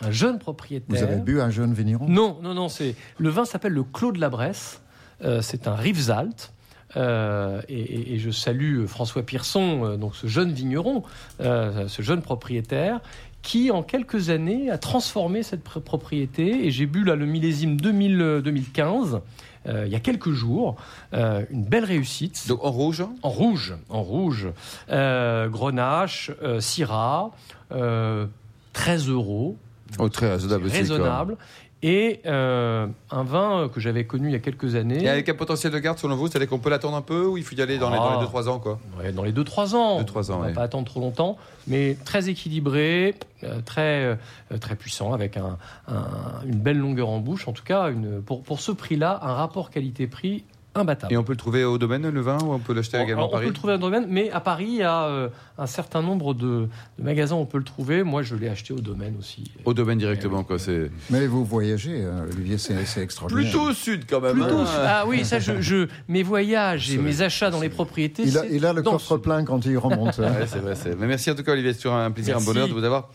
un 0.03 0.11
jeune 0.11 0.39
propriétaire. 0.39 0.87
Vous 0.97 1.03
avez 1.03 1.17
bu 1.17 1.41
un 1.41 1.51
jeune 1.51 1.73
vigneron? 1.75 2.07
Non, 2.09 2.39
non, 2.43 2.55
non. 2.55 2.69
C'est 2.69 2.95
le 3.19 3.29
vin 3.29 3.45
s'appelle 3.45 3.73
le 3.73 3.83
Clos 3.85 4.13
de 4.13 4.21
la 4.21 4.29
Bresse. 4.31 4.81
Euh, 5.25 5.41
c'est 5.43 5.69
un 5.69 5.75
Rivesaltes. 5.75 6.53
Euh, 6.97 7.63
et, 7.69 7.81
et- 7.81 8.15
et 8.15 8.19
je 8.19 8.31
salue 8.31 8.85
François 8.85 9.23
Pierson, 9.23 9.85
euh, 9.85 9.97
donc 9.97 10.15
ce 10.15 10.27
jeune 10.27 10.53
vigneron, 10.53 11.05
euh, 11.41 11.89
ce 11.89 12.03
jeune 12.03 12.21
propriétaire, 12.21 13.01
qui 13.41 13.71
en 13.71 13.83
quelques 13.83 14.29
années 14.29 14.71
a 14.71 14.77
transformé 14.77 15.43
cette 15.43 15.67
pr- 15.67 15.81
propriété. 15.81 16.67
Et 16.67 16.71
j'ai 16.71 16.85
bu 16.85 17.03
là 17.03 17.15
le 17.17 17.25
millésime 17.25 17.81
2000, 17.81 18.21
euh, 18.21 18.41
2015, 18.43 19.21
euh, 19.69 19.85
il 19.87 19.93
y 19.93 19.95
a 19.97 20.01
quelques 20.01 20.33
jours, 20.33 20.77
euh, 21.15 21.45
une 21.51 21.65
belle 21.65 21.85
réussite. 21.87 22.47
Donc 22.47 22.63
en 22.63 22.71
rouge? 22.71 23.03
En 23.23 23.31
rouge, 23.31 23.75
en 23.89 24.03
rouge. 24.03 24.49
Euh, 24.91 25.49
Grenache, 25.49 26.31
euh, 26.43 26.61
Syrah, 26.61 27.31
euh, 27.73 28.27
13 28.75 29.09
euros, 29.09 29.57
Oh, 29.99 30.09
très 30.09 30.31
raisonnable 30.31 30.65
aussi. 30.67 30.73
quoi. 30.73 30.81
raisonnable. 30.81 31.37
Et 31.85 32.21
euh, 32.27 32.87
un 33.11 33.25
vin 33.25 33.69
que 33.69 33.81
j'avais 33.81 34.05
connu 34.05 34.29
il 34.29 34.33
y 34.33 34.37
a 34.37 34.39
quelques 34.39 34.77
années, 34.77 35.03
Et 35.03 35.09
avec 35.09 35.29
un 35.29 35.35
potentiel 35.35 35.73
de 35.73 35.79
garde, 35.81 35.99
selon 35.99 36.15
vous, 36.15 36.29
c'est-à-dire 36.29 36.49
qu'on 36.49 36.61
peut 36.61 36.71
l'attendre 36.71 36.97
un 36.97 37.03
peu 37.03 37.27
ou 37.27 37.37
il 37.39 37.43
faut 37.43 37.57
y 37.57 37.61
aller 37.61 37.77
dans 37.77 37.91
les, 37.91 37.97
dans 37.97 38.21
les 38.21 38.25
Ah. 38.25 38.31
2-3 38.33 38.49
ans, 38.49 38.61
quoi? 38.61 38.79
Ouais, 38.97 39.11
dans 39.11 39.25
les 39.25 39.33
2-3 39.33 39.75
ans. 39.75 39.99
Deux, 39.99 40.05
trois 40.05 40.31
ans, 40.31 40.37
On 40.37 40.43
va 40.43 40.47
ouais. 40.47 40.53
pas 40.53 40.63
attendre 40.63 40.87
trop 40.87 41.01
longtemps, 41.01 41.37
mais 41.67 41.97
très 42.05 42.29
équilibré, 42.29 43.17
euh, 43.43 43.61
très, 43.65 44.05
euh, 44.53 44.59
très 44.61 44.77
puissant, 44.77 45.13
avec 45.13 45.37
un- 45.37 45.59
un- 45.89 46.45
une 46.47 46.61
belle 46.61 46.79
longueur 46.79 47.09
en 47.09 47.19
bouche. 47.19 47.49
En 47.49 47.53
tout 47.53 47.65
cas, 47.65 47.91
une, 47.91 48.23
pour, 48.23 48.43
pour 48.45 48.61
ce 48.61 48.71
prix-là, 48.71 49.19
un 49.21 49.33
rapport 49.35 49.71
qualité-prix 49.71 50.45
imbattable. 50.75 51.13
Et 51.13 51.17
on 51.17 51.23
peut 51.25 51.33
le 51.33 51.37
trouver 51.39 51.65
au 51.65 51.77
domaine, 51.79 52.09
le 52.09 52.21
vin, 52.21 52.39
ou 52.43 52.53
on 52.53 52.59
peut 52.59 52.73
l'acheter 52.73 52.97
également 52.97 53.23
Alors, 53.23 53.25
à 53.25 53.27
on 53.27 53.29
peut 53.31 53.33
Paris 53.37 53.47
le 53.49 53.53
trouver 53.53 53.73
à 53.75 53.79
domaine, 53.79 54.07
mais 54.09 54.31
à 54.31 54.41
Paris, 54.41 54.67
il 54.69 54.77
y 54.77 54.83
a 54.83 55.05
euh, 55.05 55.29
un 55.59 55.67
certain 55.67 56.01
nombre 56.03 56.35
de, 56.35 56.69
de 56.99 57.03
magasins 57.05 57.35
où 57.37 57.39
on 57.41 57.47
peut 57.47 57.59
le 57.59 57.65
trouver. 57.65 58.03
Moi, 58.03 58.23
je 58.23 58.35
l'ai 58.35 58.49
acheté 58.49 58.73
au 58.73 58.81
domaine 58.81 59.17
aussi. 59.19 59.51
Au 59.65 59.75
domaine 59.75 59.99
directement, 59.99 60.45
quoi. 60.45 60.59
C'est 60.59 60.91
Mais 61.11 61.27
vous 61.27 61.45
voyagez, 61.45 62.03
euh, 62.05 62.27
Olivier, 62.33 62.59
c'est 62.59 62.85
c'est 62.87 63.03
extraordinaire. 63.03 63.45
plutôt 63.51 63.67
au 63.69 63.73
sud, 63.75 64.05
quand 64.09 64.21
même. 64.21 64.33
Plutôt. 64.33 64.59
hein. 64.61 64.67
Ah 64.87 65.05
oui, 65.07 65.25
ça, 65.25 65.39
je, 65.41 65.61
je- 65.61 65.89
mes 66.09 66.23
voyages 66.23 66.91
et 66.93 66.99
mes 66.99 67.23
achats 67.23 67.51
dans 67.51 67.61
les 67.61 67.69
propriétés. 67.69 68.23
Il 68.25 68.39
a, 68.39 68.43
c'est 68.43 68.49
il 68.53 68.65
a 68.67 68.73
le 68.73 68.83
coffre 68.83 69.17
plein 69.19 69.45
quand 69.45 69.65
il 69.67 69.77
remonte. 69.79 70.19
hein. 70.21 70.33
Ouais, 70.39 70.47
c'est 70.47 70.59
vrai, 70.61 70.75
c'est- 70.75 70.95
Mais 70.99 71.07
merci 71.07 71.31
en 71.31 71.35
tout 71.35 71.43
cas, 71.43 71.53
Olivier. 71.53 71.73
C'est 71.73 71.81
toujours 71.83 71.97
un 71.99 72.11
plaisir, 72.11 72.35
Merci. 72.37 72.49
un 72.49 72.53
bonheur 72.53 72.69
de 72.69 72.73
vous 72.73 72.85
avoir 72.85 73.11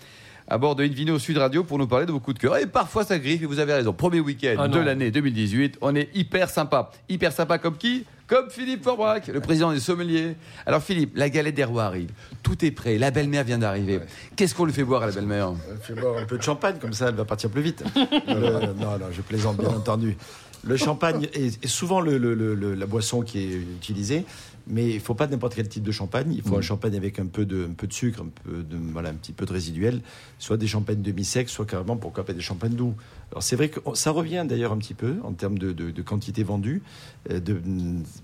à 0.47 0.57
bord 0.57 0.75
de 0.75 0.83
Invino 0.83 1.19
Sud 1.19 1.37
Radio 1.37 1.63
pour 1.63 1.77
nous 1.77 1.87
parler 1.87 2.05
de 2.05 2.11
vos 2.11 2.19
coups 2.19 2.35
de 2.35 2.41
cœur. 2.41 2.57
Et 2.57 2.65
parfois 2.67 3.03
ça 3.03 3.19
griffe, 3.19 3.41
et 3.41 3.45
vous 3.45 3.59
avez 3.59 3.73
raison. 3.73 3.93
Premier 3.93 4.19
week-end 4.21 4.55
Ah 4.59 4.67
de 4.67 4.79
l'année 4.79 5.11
2018, 5.11 5.77
on 5.81 5.95
est 5.95 6.09
hyper 6.15 6.49
sympa. 6.49 6.91
Hyper 7.09 7.31
sympa 7.33 7.57
comme 7.57 7.77
qui? 7.77 8.05
Comme 8.27 8.49
Philippe 8.49 8.83
Forbrac, 8.83 9.27
le 9.27 9.39
président 9.39 9.71
des 9.71 9.79
sommeliers. 9.79 10.35
Alors 10.65 10.81
Philippe, 10.83 11.15
la 11.15 11.29
galette 11.29 11.55
des 11.55 11.63
rois 11.63 11.83
arrive. 11.85 12.09
Tout 12.43 12.63
est 12.65 12.71
prêt. 12.71 12.97
La 12.97 13.09
belle-mère 13.11 13.43
vient 13.45 13.57
d'arriver. 13.57 13.99
Qu'est-ce 14.35 14.53
qu'on 14.53 14.65
lui 14.65 14.73
fait 14.73 14.83
boire 14.83 15.03
à 15.03 15.07
la 15.07 15.11
belle-mère? 15.13 15.53
Fais 15.81 15.93
boire 15.93 16.17
un 16.17 16.25
peu 16.25 16.37
de 16.37 16.43
champagne, 16.43 16.75
comme 16.79 16.93
ça 16.93 17.07
elle 17.09 17.15
va 17.15 17.25
partir 17.25 17.49
plus 17.49 17.61
vite. 17.61 17.83
Le- 18.27 18.73
non, 18.73 18.97
non, 18.99 19.07
je 19.11 19.21
plaisante 19.21 19.57
bien 19.57 19.69
entendu. 19.69 20.17
Le 20.65 20.75
champagne 20.75 21.27
est, 21.33 21.63
est 21.63 21.67
souvent 21.67 22.01
le- 22.01 22.17
le- 22.17 22.33
le- 22.33 22.55
le- 22.55 22.73
la 22.73 22.85
boisson 22.85 23.21
qui 23.21 23.39
est 23.39 23.55
utilisée, 23.55 24.25
mais 24.69 24.89
il 24.89 24.95
ne 24.95 24.99
faut 24.99 25.13
pas 25.13 25.27
n'importe 25.27 25.55
quel 25.55 25.67
type 25.67 25.83
de 25.83 25.91
champagne. 25.91 26.33
Il 26.33 26.41
faut 26.41 26.57
un 26.57 26.61
champagne 26.61 26.95
avec 26.95 27.19
un 27.19 27.27
peu 27.27 27.45
de, 27.45 27.67
un 27.69 27.73
peu 27.73 27.87
de 27.87 27.93
sucre, 27.93 28.21
un, 28.21 28.29
peu 28.43 28.63
de, 28.63 28.77
voilà, 28.77 29.09
un 29.09 29.13
petit 29.13 29.33
peu 29.33 29.45
de 29.45 29.53
résiduel, 29.53 30.01
soit 30.39 30.57
des 30.57 30.67
champagnes 30.67 31.01
demi-secs, 31.01 31.49
soit 31.49 31.65
carrément 31.65 31.97
pourquoi 31.97 32.25
pas 32.25 32.33
des 32.33 32.41
champagnes 32.41 32.75
doux. 32.75 32.95
Alors 33.31 33.43
c'est 33.43 33.55
vrai 33.57 33.69
que 33.69 33.79
ça 33.93 34.11
revient 34.11 34.45
d'ailleurs 34.47 34.71
un 34.71 34.77
petit 34.77 34.93
peu 34.93 35.15
en 35.23 35.33
termes 35.33 35.57
de, 35.57 35.73
de- 35.73 35.91
de 35.91 36.01
quantité 36.01 36.43
vendue. 36.43 36.81
Euh, 37.29 37.39
de- 37.41 37.61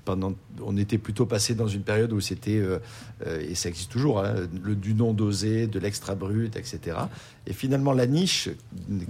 pendant, 0.05 0.33
on 0.63 0.77
était 0.77 0.97
plutôt 0.97 1.25
passé 1.25 1.55
dans 1.55 1.67
une 1.67 1.81
période 1.81 2.13
où 2.13 2.21
c'était, 2.21 2.57
euh, 2.57 2.79
euh, 3.27 3.41
et 3.47 3.53
ça 3.55 3.67
existe 3.69 3.91
toujours, 3.91 4.19
hein, 4.23 4.33
le, 4.63 4.75
du 4.75 4.93
non 4.93 5.13
dosé, 5.13 5.67
de 5.67 5.77
l'extra 5.77 6.15
brut, 6.15 6.55
etc. 6.55 6.95
Et 7.47 7.51
finalement, 7.53 7.91
la 7.91 8.07
niche 8.07 8.47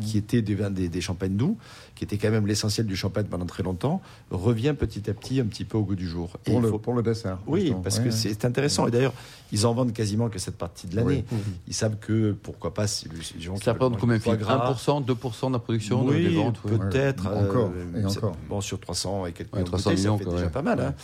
qui 0.01 0.17
était 0.17 0.41
des, 0.41 0.55
vins- 0.55 0.71
des, 0.71 0.89
des 0.89 1.01
champagnes 1.01 1.35
doux, 1.35 1.57
qui 1.93 2.03
était 2.03 2.17
quand 2.17 2.31
même 2.31 2.47
l'essentiel 2.47 2.87
du 2.87 2.95
champagne 2.95 3.25
pendant 3.29 3.45
très 3.45 3.61
longtemps, 3.61 4.01
revient 4.31 4.73
petit 4.77 5.07
à 5.11 5.13
petit 5.13 5.39
un 5.39 5.45
petit 5.45 5.63
peu 5.63 5.77
au 5.77 5.83
goût 5.83 5.93
du 5.95 6.07
jour. 6.07 6.31
Pour 6.43 6.59
le, 6.59 6.69
faut- 6.69 6.79
pour 6.79 6.93
le 6.95 7.03
dessert. 7.03 7.37
oui, 7.45 7.61
justement. 7.61 7.81
parce 7.81 7.99
que 7.99 8.09
c'est 8.09 8.45
intéressant. 8.45 8.87
Et 8.87 8.91
d'ailleurs, 8.91 9.13
ils 9.51 9.67
en 9.67 9.73
vendent 9.75 9.93
quasiment 9.93 10.29
que 10.29 10.39
cette 10.39 10.57
partie 10.57 10.87
de 10.87 10.95
l'année. 10.95 11.23
Ils 11.67 11.75
savent 11.75 11.97
que, 11.97 12.31
pourquoi 12.31 12.73
pas, 12.73 12.87
si 12.87 13.07
les 13.35 13.41
gens 13.41 13.53
qui 13.53 13.63
Ça 13.63 13.73
représente 13.73 13.99
combien 13.99 14.15
du 14.15 14.23
foie 14.23 14.33
Philippe? 14.33 14.47
gras, 14.47 14.73
1%, 14.73 15.05
2% 15.05 15.47
de 15.49 15.53
la 15.53 15.59
production 15.59 15.82
de- 15.89 15.95
oui, 15.95 16.23
des 16.23 16.35
ventes 16.35 16.63
ouais. 16.65 16.77
peut-être. 16.77 17.25
Ouais, 17.29 17.37
encore, 17.49 17.71
euh, 17.75 18.01
et 18.01 18.05
encore. 18.05 18.35
Bon, 18.49 18.61
sur 18.61 18.79
300 18.79 19.25
et 19.27 19.31
quelques 19.31 19.53
Ouais, 19.53 19.59
millions 19.59 19.65
de 19.71 19.77
300 19.77 19.89
bouteilles, 19.91 20.03
millions, 20.03 20.13
ça 20.13 20.17
fait 20.19 20.23
quoi, 20.25 20.33
déjà 20.33 20.45
ouais. 20.45 20.51
pas 20.51 20.61
mal. 20.61 20.79
hein. 20.81 20.95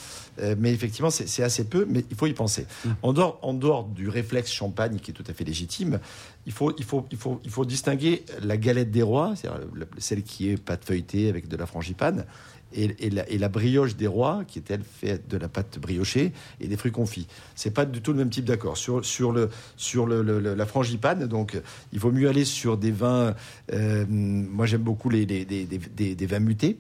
Euh, 0.42 0.56
mais 0.58 0.72
effectivement, 0.74 1.10
c'est 1.10 1.44
assez 1.44 1.64
peu, 1.66 1.86
mais 1.90 2.04
il 2.10 2.16
faut 2.16 2.28
y 2.28 2.34
penser. 2.34 2.66
Mmh. 2.86 2.90
En, 3.04 3.14
dehors, 3.14 3.40
en 3.42 3.54
dehors 3.54 3.84
du 3.86 4.10
réflexe 4.10 4.52
champagne, 4.52 4.98
qui 5.00 5.12
est 5.12 5.14
tout 5.14 5.24
à 5.28 5.34
fait 5.34 5.44
légitime, 5.44 6.00
il 6.46 6.52
faut, 6.54 6.74
il 6.78 6.84
faut, 6.86 7.06
il 7.12 7.18
faut, 7.18 7.40
il 7.44 7.50
faut 7.50 7.66
distinguer 7.66 8.24
la 8.42 8.58
galette 8.58 8.92
des 8.92 9.02
rois, 9.04 9.34
c'est-à-dire 9.36 9.62
celle 9.98 10.24
qui 10.24 10.50
est 10.50 10.58
pâte 10.58 10.86
feuilletée 10.86 11.30
avec 11.30 11.48
de 11.48 11.58
la 11.58 11.66
frangipane, 11.66 12.26
et, 12.74 13.10
la, 13.10 13.50
brioche 13.50 13.96
des 13.96 14.08
rois, 14.08 14.44
qui 14.48 14.60
est 14.60 14.72
elle 14.72 14.84
faite 14.84 15.28
de 15.30 15.38
la 15.38 15.48
pâte 15.48 15.80
briochée 15.80 16.32
et 16.60 16.68
des 16.68 16.78
fruits 16.78 16.92
confits. 16.92 17.28
C'est 17.56 17.72
pas 17.72 17.86
du 17.86 18.02
tout 18.02 18.12
le 18.12 18.18
même 18.18 18.30
type 18.30 18.46
d'accord. 18.46 18.78
Sur, 18.78 19.02
le, 19.32 19.50
sur 19.76 20.06
le, 20.06 20.40
la 20.40 20.66
frangipane, 20.66 21.26
donc 21.28 21.60
il 21.94 22.00
vaut 22.00 22.12
mieux 22.12 22.30
aller 22.30 22.46
sur 22.46 22.78
des 22.78 22.92
vins. 22.92 23.36
euh, 23.74 24.06
moi, 24.08 24.66
j'aime 24.66 24.82
beaucoup 24.82 25.10
les, 25.10 25.26
vins 25.26 26.40
mutés. 26.40 26.78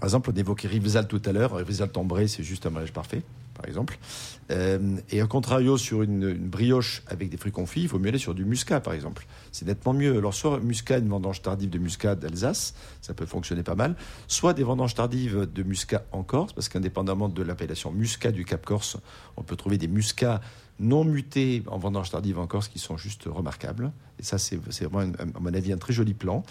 Par 0.00 0.04
exemple, 0.04 0.30
on 0.34 0.36
évoquait 0.38 0.68
Rivesaltes 0.68 1.08
tout 1.08 1.22
à 1.24 1.32
l'heure. 1.32 1.54
Rivesaltes 1.54 1.96
ambré, 1.96 2.28
c'est 2.28 2.42
juste 2.42 2.66
un 2.66 2.70
mariage 2.70 2.92
parfait, 2.92 3.22
par 3.54 3.66
exemple. 3.66 3.98
Euh, 4.50 4.96
et 5.10 5.20
à 5.20 5.26
contrario, 5.26 5.76
sur 5.76 6.02
une, 6.02 6.34
brioche 6.34 7.02
avec 7.06 7.30
des 7.30 7.36
fruits 7.36 7.52
confits, 7.52 7.82
il 7.82 7.88
faut 7.88 7.98
mieux 7.98 8.08
aller 8.08 8.18
sur 8.18 8.34
du 8.34 8.44
muscat, 8.44 8.80
par 8.80 8.92
exemple. 8.92 9.26
C'est 9.50 9.66
nettement 9.66 9.92
mieux. 9.92 10.16
Alors, 10.16 10.34
soit 10.34 10.60
muscat, 10.60 10.98
une 10.98 11.08
vendange 11.08 11.42
tardive 11.42 11.70
de 11.70 11.78
muscat 11.78 12.14
d'Alsace, 12.14 12.74
ça 13.00 13.14
peut 13.14 13.26
fonctionner 13.26 13.62
pas 13.62 13.74
mal. 13.74 13.96
Soit 14.28 14.54
des 14.54 14.64
vendanges 14.64 14.94
tardives 14.94 15.48
de 15.52 15.62
muscat 15.62 16.04
en 16.12 16.22
Corse, 16.22 16.52
parce 16.52 16.68
qu'indépendamment 16.68 17.28
de 17.28 17.42
l'appellation 17.42 17.92
muscat 17.92 18.32
du 18.32 18.44
Cap 18.44 18.64
Corse, 18.64 18.96
on 19.36 19.42
peut 19.42 19.56
trouver 19.56 19.78
des 19.78 19.88
muscats 19.88 20.40
non 20.82 21.04
mutés 21.04 21.62
en 21.68 21.78
vendange 21.78 22.10
tardive 22.10 22.38
en 22.38 22.46
Corse 22.46 22.68
qui 22.68 22.78
sont 22.78 22.96
juste 22.96 23.24
remarquables. 23.26 23.92
Et 24.18 24.22
ça, 24.22 24.36
c'est 24.36 24.56
vraiment, 24.84 25.12
à 25.18 25.40
mon 25.40 25.54
avis, 25.54 25.72
un 25.72 25.78
très 25.78 25.92
joli 25.92 26.12
plan. 26.12 26.42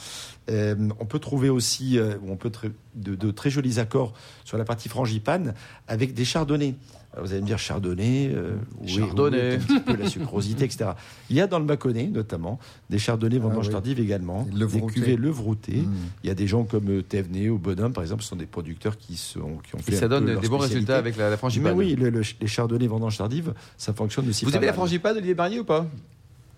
Euh, 0.50 0.90
on 1.00 1.06
peut 1.06 1.20
trouver 1.20 1.50
aussi 1.50 2.00
euh, 2.00 2.16
on 2.28 2.38
peut 2.38 2.52
de, 2.96 3.16
de 3.16 3.32
très 3.32 3.50
jolis 3.50 3.80
accords 3.80 4.14
sur 4.44 4.58
la 4.58 4.66
partie 4.66 4.90
frangipane 4.90 5.54
avec 5.88 6.14
des 6.14 6.26
chardonnays. 6.26 6.76
Alors 7.14 7.26
vous 7.26 7.34
allez 7.34 7.42
me 7.42 7.46
dire 7.48 7.60
chardonnay, 7.60 8.32
euh, 8.34 8.56
est 8.84 8.88
Chardonnay. 8.88 9.56
un 9.56 9.60
petit 9.60 9.80
peu 9.82 9.98
la 9.98 10.08
sucrosité, 10.10 10.64
etc. 10.64 10.92
Il 11.30 11.36
y 11.36 11.42
a 11.42 11.48
dans 11.48 11.60
le 11.60 11.66
Mâconnais, 11.66 12.08
notamment, 12.08 12.58
des 12.90 13.00
chardonnays 13.00 13.38
vendange 13.38 13.68
oui. 13.68 13.72
tardive 13.74 14.00
également, 14.00 14.48
Et 14.50 14.56
le 14.58 14.66
des 14.66 14.82
cuvées 14.86 15.18
levroutées. 15.18 15.82
Mm. 15.82 15.94
Il 16.24 16.28
y 16.28 16.32
a 16.32 16.36
des 16.36 16.48
gens 16.48 16.64
comme 16.64 16.90
euh, 16.90 17.02
Thévenet 17.02 17.50
ou 17.50 17.58
Bonhomme, 17.58 17.92
par 17.92 18.04
exemple, 18.04 18.24
ce 18.24 18.30
sont 18.30 18.38
des 18.38 18.46
producteurs 18.46 18.98
qui, 18.98 19.18
sont, 19.18 19.58
qui 19.68 19.76
ont 19.76 19.80
fait 19.80 19.92
Et 19.92 19.96
ça 19.98 20.06
un 20.06 20.08
donne 20.10 20.40
des 20.40 20.48
bons 20.48 20.58
résultats 20.58 20.98
avec 20.98 21.18
la, 21.18 21.26
la 21.26 21.32
Mais 21.32 21.38
frangipane. 21.38 21.74
oui, 21.76 21.96
le- 21.96 22.10
le- 22.12 22.22
les 22.40 22.48
chardonnays 22.48 22.88
vendange 22.88 23.18
tardive, 23.18 23.54
ça 23.78 23.92
fonctionne 23.94 24.30
aussi. 24.30 24.46
Vous 24.46 24.52
pas 24.52 24.58
aimez 24.58 24.68
la 24.68 24.72
mal. 24.72 24.78
frangipane, 24.78 25.18
Olivier 25.18 25.34
Barnier, 25.34 25.60
ou 25.60 25.66
pas? 25.66 25.86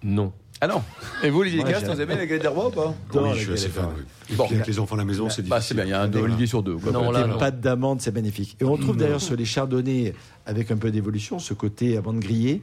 Non. 0.03 0.31
Ah 0.61 0.67
non 0.67 0.81
Et 1.23 1.29
vous, 1.29 1.39
Olivier 1.41 1.63
Cast, 1.63 1.85
vous 1.87 1.99
aimez 1.99 2.15
la 2.15 2.25
galette 2.25 2.41
des 2.43 2.47
rois 2.47 2.67
ou 2.67 2.71
pas 2.71 2.93
oui, 3.15 3.29
je 3.35 3.39
suis 3.43 3.53
assez 3.53 3.69
fan. 3.69 3.89
oui. 3.97 4.03
Et 4.29 4.35
Bon. 4.35 4.45
puis 4.45 4.55
avec 4.55 4.67
les 4.67 4.79
enfants 4.79 4.95
à 4.95 4.99
la 4.99 5.05
maison, 5.05 5.29
c'est 5.29 5.41
difficile. 5.41 5.49
Bah, 5.49 5.61
c'est 5.61 5.73
bien, 5.73 5.83
il 5.83 5.89
y 5.89 5.93
a 5.93 6.01
un 6.01 6.13
Olivier 6.13 6.47
sur 6.47 6.63
deux. 6.63 6.75
quoi. 6.77 6.91
Non, 6.91 7.07
Des 7.11 7.19
là, 7.19 7.27
non. 7.27 7.37
pâtes 7.37 7.59
d'amande, 7.59 7.99
c'est 8.01 8.13
magnifique. 8.13 8.55
Et 8.61 8.63
on 8.63 8.77
trouve 8.77 8.95
d'ailleurs 8.95 9.19
sur 9.21 9.35
les 9.35 9.45
chardonnays, 9.45 10.13
avec 10.45 10.71
un 10.71 10.77
peu 10.77 10.89
d'évolution, 10.91 11.39
ce 11.39 11.53
côté 11.53 11.97
amande 11.97 12.19
grillée, 12.19 12.61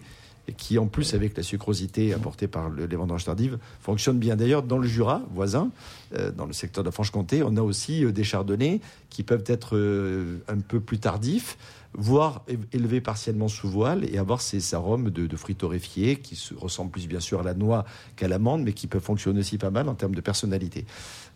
et 0.48 0.53
qui 0.55 0.79
en 0.79 0.87
plus, 0.87 1.12
avec 1.12 1.37
la 1.37 1.42
sucrosité 1.42 2.14
apportée 2.14 2.48
par 2.48 2.70
le- 2.70 2.87
les 2.87 2.96
vendanges 2.96 3.24
tardives, 3.24 3.59
fonctionne 3.83 4.18
bien. 4.18 4.37
D'ailleurs, 4.37 4.62
dans 4.62 4.79
le 4.79 4.88
Jura 4.88 5.20
voisin, 5.35 5.70
euh, 6.16 6.31
dans 6.31 6.46
le 6.46 6.55
secteur 6.55 6.83
de 6.83 6.88
la 6.88 6.92
Franche-Comté, 6.92 7.42
on 7.44 7.55
a 7.57 7.61
aussi 7.62 8.05
euh, 8.05 8.12
des 8.12 8.24
chardonnays 8.24 8.81
qui 9.11 9.22
peuvent 9.22 9.44
être 9.46 9.76
euh, 9.76 10.38
un 10.48 10.59
peu 10.61 10.81
plus 10.81 10.98
tardifs, 10.98 11.59
voire 11.94 12.44
é- 12.48 12.59
élevés 12.72 13.00
partiellement 13.00 13.48
sous 13.48 13.68
voile 13.68 14.05
et 14.05 14.16
avoir 14.18 14.40
ces 14.40 14.74
arômes 14.74 15.11
de, 15.11 15.26
de 15.26 15.37
fruits 15.37 15.57
torréfiés 15.57 16.16
qui 16.16 16.37
se 16.37 16.55
ressemblent 16.55 16.90
plus 16.92 17.09
bien 17.09 17.20
sûr 17.20 17.40
à 17.40 17.42
la 17.42 17.55
noix 17.55 17.85
qu'à 18.16 18.29
l'amande, 18.29 18.62
mais 18.62 18.72
qui 18.72 18.87
peuvent 18.87 19.03
fonctionner 19.03 19.40
aussi 19.40 19.59
pas 19.59 19.70
mal 19.70 19.88
en 19.88 19.94
termes 19.94 20.14
de 20.14 20.20
personnalité. 20.20 20.87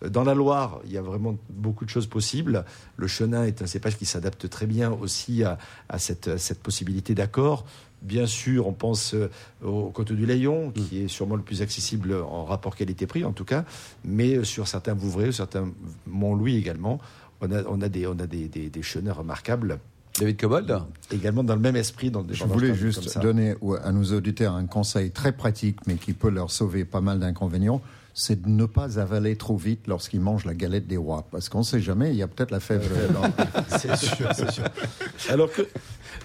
Euh, 0.04 0.08
Dans 0.08 0.22
la 0.24 0.34
Loire, 0.34 0.80
il 0.84 0.92
y 0.92 0.98
a 0.98 1.02
vraiment 1.02 1.36
beaucoup 1.50 1.84
de 1.84 1.90
choses 1.90 2.06
possibles. 2.06 2.64
Le 2.96 3.06
chenin 3.08 3.44
est 3.44 3.62
un 3.62 3.66
cépage 3.66 3.96
qui 3.96 4.06
s'adapte 4.06 4.48
très 4.48 4.66
bien 4.66 4.92
aussi 4.92 5.42
à, 5.42 5.58
à 5.88 5.98
cette, 5.98 6.28
à 6.28 6.38
cette 6.38 6.60
possibilité 6.62 7.14
d'accord. 7.14 7.64
Bien 8.02 8.26
sûr, 8.26 8.66
on 8.68 8.74
pense 8.74 9.14
euh, 9.14 9.30
au 9.64 9.90
Côte 9.90 10.12
du 10.12 10.26
Layon, 10.26 10.70
qui 10.72 11.00
est 11.02 11.08
sûrement 11.08 11.36
le 11.36 11.42
plus 11.42 11.62
accessible 11.62 12.14
en 12.14 12.44
rapport 12.44 12.76
qualité-prix, 12.76 13.24
en 13.24 13.32
tout 13.32 13.46
cas. 13.46 13.64
Mais 14.04 14.36
euh, 14.36 14.44
sur 14.44 14.68
certains 14.68 14.94
Vouvray, 14.94 15.32
certains 15.32 15.72
Mont-Louis 16.06 16.56
également, 16.56 17.00
on 17.40 17.50
a, 17.50 17.62
on 17.64 17.80
a, 17.80 17.88
des, 17.88 18.06
on 18.06 18.18
a 18.18 18.26
des, 18.26 18.46
des, 18.48 18.68
des 18.68 18.82
chenins 18.82 19.14
remarquables. 19.14 19.78
David 20.18 20.40
Cobold 20.40 20.78
Également 21.12 21.42
dans 21.44 21.54
le 21.54 21.60
même 21.60 21.76
esprit. 21.76 22.10
Dans 22.10 22.22
des 22.22 22.34
Je 22.34 22.44
voulais 22.44 22.74
juste 22.74 23.18
donner 23.20 23.54
à 23.82 23.92
nos 23.92 24.04
auditeurs 24.12 24.54
un 24.54 24.66
conseil 24.66 25.10
très 25.10 25.32
pratique, 25.32 25.78
mais 25.86 25.94
qui 25.96 26.12
peut 26.12 26.30
leur 26.30 26.50
sauver 26.50 26.84
pas 26.84 27.00
mal 27.00 27.18
d'inconvénients. 27.18 27.82
C'est 28.16 28.40
de 28.42 28.48
ne 28.48 28.64
pas 28.64 29.00
avaler 29.00 29.34
trop 29.34 29.56
vite 29.56 29.88
lorsqu'ils 29.88 30.20
mangent 30.20 30.44
la 30.44 30.54
galette 30.54 30.86
des 30.86 30.96
rois. 30.96 31.26
Parce 31.32 31.48
qu'on 31.48 31.58
ne 31.58 31.64
sait 31.64 31.80
jamais, 31.80 32.10
il 32.10 32.16
y 32.16 32.22
a 32.22 32.28
peut-être 32.28 32.52
la 32.52 32.60
fève. 32.60 32.88
dans- 33.12 33.22
C'est 33.76 33.96
sûr, 33.96 34.28
c'est 34.36 34.50
sûr. 34.52 34.64
Alors 35.30 35.50
que 35.50 35.62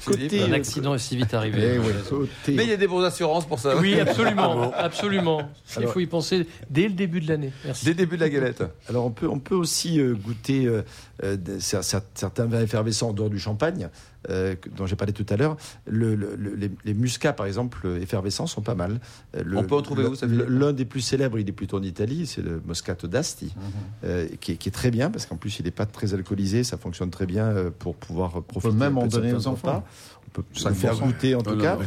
côté, 0.06 0.42
Un 0.44 0.52
accident 0.54 0.96
est 0.96 1.00
si 1.00 1.16
vite 1.18 1.30
Eh 1.32 1.36
arrivé. 1.36 1.78
oui. 1.80 1.86
côté- 2.10 2.30
Mais 2.56 2.64
il 2.64 2.70
y 2.70 2.74
a 2.74 2.78
des 2.78 2.88
bonnes 2.88 3.06
assurances 3.06 3.46
pour 3.46 3.60
ça. 3.60 3.78
Oui, 3.78 4.00
absolument, 4.00 4.74
absolument. 4.76 5.50
Il 5.80 5.88
faut 5.88 6.00
y 6.00 6.06
penser 6.08 6.48
dès 6.70 6.84
le 6.88 6.94
début 6.94 7.22
de 7.22 7.28
l'année. 7.28 7.52
Merci. 7.66 7.86
Dès 7.86 7.92
le 7.92 7.98
début 7.98 8.16
de 8.18 8.22
la 8.22 8.30
galette. 8.30 8.64
Alors 8.88 9.06
on 9.06 9.12
peut, 9.12 9.28
on 9.28 9.40
peut 9.40 9.56
aussi 9.56 10.00
euh, 10.00 10.14
goûter 10.16 10.66
euh, 10.66 10.82
euh, 11.24 11.38
certains 11.60 12.46
vins 12.46 12.62
effervescents 12.62 13.10
en 13.10 13.14
dehors 13.14 13.30
du 13.30 13.40
champagne, 13.40 13.90
euh, 14.30 14.56
dont 14.76 14.86
j'ai 14.86 14.96
parlé 14.96 15.14
tout 15.14 15.26
à 15.30 15.38
l'heure. 15.38 15.56
Le- 15.88 16.16
le- 16.16 16.36
le- 16.36 16.56
les, 16.56 16.70
les 16.84 16.94
muscats, 16.94 17.32
par 17.34 17.46
exemple, 17.46 17.80
euh, 17.86 18.02
effervescents, 18.02 18.48
sont 18.48 18.62
pas 18.62 18.76
mal. 18.76 19.00
Euh, 19.36 19.44
le- 19.46 19.58
On 19.58 19.64
peut 19.64 19.76
en 19.76 19.82
trouver 19.82 20.04
le- 20.04 20.10
où, 20.10 20.16
ça, 20.16 20.26
L'un 20.28 20.74
des 20.74 20.86
plus 20.86 21.02
célèbres, 21.02 21.40
il 21.40 21.48
est 21.48 21.54
plutôt 21.54 21.78
en 21.78 21.84
Italie, 21.84 22.26
c'est 22.26 22.42
le 22.42 22.62
Moscato 22.66 23.08
d'Asti, 23.08 23.54
Mhm. 23.56 23.62
euh, 24.04 24.28
qui, 24.42 24.52
est, 24.54 24.56
qui 24.58 24.70
est 24.70 24.74
très 24.74 24.92
bien, 24.92 25.10
parce 25.10 25.26
qu'en 25.26 25.38
plus 25.38 25.60
il 25.60 25.66
n'est 25.66 25.72
pas 25.72 25.86
très 25.86 26.14
alcoolisé, 26.14 26.64
ça 26.64 26.78
fonctionne 26.78 27.10
très 27.12 27.26
bien 27.26 27.54
pour 27.80 27.96
pouvoir 27.96 28.42
profiter. 28.44 28.74
même 28.76 28.98
un 28.98 29.02
peu 29.02 29.06
en 29.06 29.08
de 29.08 29.12
donner 29.12 29.34
aux 29.34 29.48
enfants. 29.48 29.68
repas. 29.68 29.86
On 30.32 30.42
peut 30.42 30.44
le 30.54 30.60
5%. 30.60 30.74
faire 30.76 30.96
goûter 31.00 31.34
en 31.36 31.42
tout 31.42 31.56
Non, 31.56 31.62
cas. 31.62 31.78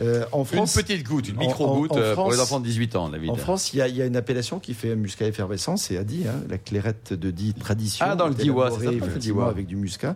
Euh, 0.00 0.24
en 0.30 0.40
Une 0.40 0.44
France, 0.46 0.74
petite 0.74 1.04
goutte, 1.04 1.28
une 1.28 1.36
micro-goutte 1.36 1.90
en- 1.92 1.96
en 1.96 1.98
euh, 1.98 2.14
pour 2.14 2.30
les 2.30 2.36
France- 2.36 2.46
enfants 2.52 2.60
de 2.60 2.64
18 2.64 2.94
ans, 2.94 3.08
David. 3.08 3.30
en 3.30 3.34
France, 3.34 3.72
il 3.72 3.78
y, 3.78 3.82
a- 3.82 3.88
il 3.88 3.96
y 3.96 4.02
a 4.02 4.06
une 4.06 4.14
appellation 4.16 4.60
qui 4.60 4.72
fait 4.74 4.92
un 4.92 4.96
muscat 4.96 5.26
effervescent, 5.26 5.76
c'est 5.76 5.96
Adi, 5.98 6.22
hein, 6.28 6.40
la 6.48 6.58
clairette 6.58 7.12
de 7.12 7.30
Die 7.32 7.54
tradition. 7.54 8.06
Ah, 8.08 8.14
dans 8.14 8.28
le 8.28 8.34
Diois, 8.34 8.70
c'est 8.70 8.84
ça, 8.84 8.90
le 8.92 8.96
effectivement, 8.98 9.46
avec 9.46 9.66
du 9.66 9.74
muscat. 9.76 10.14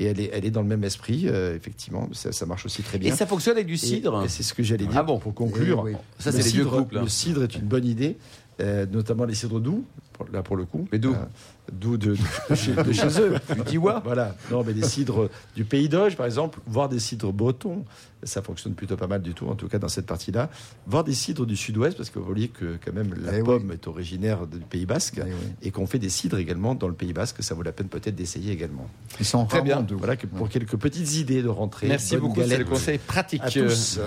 Et 0.00 0.06
elle 0.06 0.18
est, 0.20 0.30
elle 0.32 0.44
est 0.44 0.50
dans 0.50 0.62
le 0.62 0.66
même 0.68 0.82
esprit, 0.84 1.24
euh, 1.28 1.54
effectivement. 1.56 2.08
Ça, 2.12 2.32
ça 2.32 2.46
marche 2.46 2.66
aussi 2.66 2.82
très 2.82 2.96
Et 2.96 3.00
bien. 3.00 3.14
ça 3.14 3.26
fonctionne 3.26 3.54
avec 3.54 3.66
du 3.66 3.74
Et- 3.74 3.78
cidre 3.78 4.22
et 4.24 4.28
c'est 4.28 4.42
ce 4.42 4.52
que 4.52 4.62
j'allais 4.64 4.86
dire 4.86 4.96
Ah 4.98 5.02
bon 5.04 5.18
pour 5.20 5.34
conclure. 5.34 5.84
Eh 5.86 5.90
oui. 5.92 5.96
Ça, 6.18 6.30
Le 6.30 6.36
c'est 6.38 6.42
les 6.44 6.50
vieux 6.50 6.64
couples. 6.64 6.98
hein. 6.98 7.02
Le 7.02 7.08
cidre 7.08 7.44
est 7.44 7.54
une 7.54 7.66
bonne 7.66 7.86
idée, 7.86 8.16
euh, 8.60 8.86
notamment 8.90 9.24
les 9.24 9.34
cidres 9.34 9.60
doux, 9.60 9.84
pour- 10.12 10.28
là 10.32 10.42
pour 10.42 10.56
le 10.56 10.64
coup. 10.64 10.86
Mais 10.92 10.98
d'où 10.98 11.12
Euh, 11.12 11.24
D'où 11.72 11.96
de, 11.96 12.14
de 12.50 12.54
chez, 12.54 12.72
de 12.74 12.92
chez 12.92 13.20
eux. 13.22 13.36
Du 13.56 13.62
Diois 13.62 14.02
Voilà. 14.04 14.36
Non, 14.50 14.62
mais 14.62 14.74
des 14.74 14.82
cidres 14.84 15.30
du 15.56 15.64
Pays 15.64 15.88
d'Auge, 15.88 16.14
par 16.14 16.26
exemple, 16.26 16.58
voire 16.66 16.90
des 16.90 16.98
cidres 16.98 17.32
bretons, 17.32 17.86
ça 18.22 18.42
fonctionne 18.42 18.74
plutôt 18.74 18.96
pas 18.98 19.06
mal 19.06 19.22
du 19.22 19.32
tout, 19.32 19.46
en 19.48 19.54
tout 19.54 19.66
cas 19.66 19.78
dans 19.78 19.88
cette 19.88 20.04
partie-là. 20.04 20.50
Voire 20.86 21.04
des 21.04 21.14
cidres 21.14 21.46
du 21.46 21.56
Sud-Ouest, 21.56 21.96
parce 21.96 22.10
que 22.10 22.18
vous 22.18 22.26
voyez 22.26 22.48
que 22.48 22.78
quand 22.84 22.92
même 22.92 23.14
la 23.24 23.32
Eh 23.32 23.40
oui. 23.40 23.44
pomme 23.46 23.72
est 23.72 23.86
originaire 23.88 24.46
du 24.46 24.58
Pays 24.58 24.84
Basque, 24.84 25.14
Eh 25.18 25.22
oui. 25.22 25.30
et 25.62 25.70
qu'on 25.70 25.86
fait 25.86 25.98
des 25.98 26.10
cidres 26.10 26.36
également 26.36 26.74
dans 26.74 26.88
le 26.88 26.94
Pays 26.94 27.14
Basque, 27.14 27.42
ça 27.42 27.54
vaut 27.54 27.62
la 27.62 27.72
peine 27.72 27.88
peut-être 27.88 28.14
d'essayer 28.14 28.52
également. 28.52 28.86
Ils 29.18 29.24
sont 29.24 29.46
Très 29.46 29.62
bien. 29.62 29.80
doux. 29.80 29.96
Voilà 29.96 30.16
que 30.16 30.26
pour 30.26 30.50
quelques 30.50 30.76
petites 30.76 31.14
idées 31.16 31.42
de 31.42 31.48
rentrée. 31.48 31.88
Merci 31.88 32.18
beaucoup, 32.18 32.42
c'est 32.46 32.58
le 32.58 32.66
conseil 32.66 32.98
pratique. 32.98 33.40
à 33.42 33.50
tous. 33.50 34.00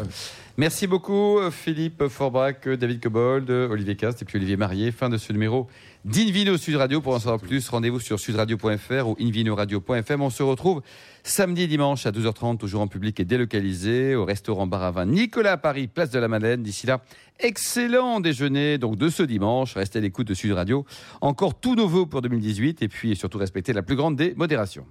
Merci 0.60 0.88
beaucoup 0.88 1.38
Philippe 1.52 2.08
Forbrac, 2.08 2.68
David 2.68 3.00
Cobold, 3.00 3.48
Olivier 3.48 3.96
Cast 3.96 4.24
et 4.24 4.26
puis 4.26 4.38
Olivier 4.38 4.58
Marié. 4.58 4.92
Fin 4.92 5.08
de 5.08 5.18
ce 5.18 5.32
numéro 5.32 5.68
d'Invino 6.04 6.58
Sud 6.58 6.78
Radio. 6.78 7.00
Pour 7.00 7.14
en 7.14 7.20
savoir 7.20 7.40
plus, 7.40 7.70
rendez-vous 7.70 8.00
sur 8.00 8.20
sudradio.fr 8.20 9.08
ou 9.08 9.16
invinoradio.fm. 9.20 10.20
On 10.20 10.32
se 10.32 10.42
retrouve 10.42 10.82
samedi 11.22 11.68
dimanche 11.68 12.08
à 12.08 12.12
12h30, 12.12 12.58
toujours 12.58 12.82
en 12.82 12.88
public 12.88 13.20
et 13.20 13.26
délocalisé, 13.26 14.16
au 14.16 14.26
restaurant 14.26 14.66
Bar 14.66 14.82
à 14.82 14.90
Vin 14.90 15.06
Nicolas 15.06 15.52
à 15.52 15.58
Paris, 15.58 15.88
place 15.88 16.10
de 16.10 16.18
la 16.18 16.28
Madeleine. 16.28 16.64
D'ici 16.64 16.88
là, 16.88 17.02
excellent 17.40 18.20
déjeuner 18.20 18.80
donc 18.80 18.96
de 18.96 19.10
ce 19.10 19.22
dimanche. 19.22 19.76
Restez 19.76 20.00
à 20.00 20.02
l'écoute 20.02 20.28
de 20.28 20.34
Sud 20.34 20.54
Radio. 20.54 20.88
Encore 21.22 21.60
tous 21.60 21.76
nos 21.76 21.88
vœux 21.88 22.08
pour 22.08 22.24
2018 22.24 22.82
et 22.82 22.88
puis 22.88 23.16
surtout 23.16 23.38
respectez 23.38 23.74
la 23.74 23.84
plus 23.84 23.96
grande 23.96 24.16
des 24.16 24.34
modérations. 24.34 24.88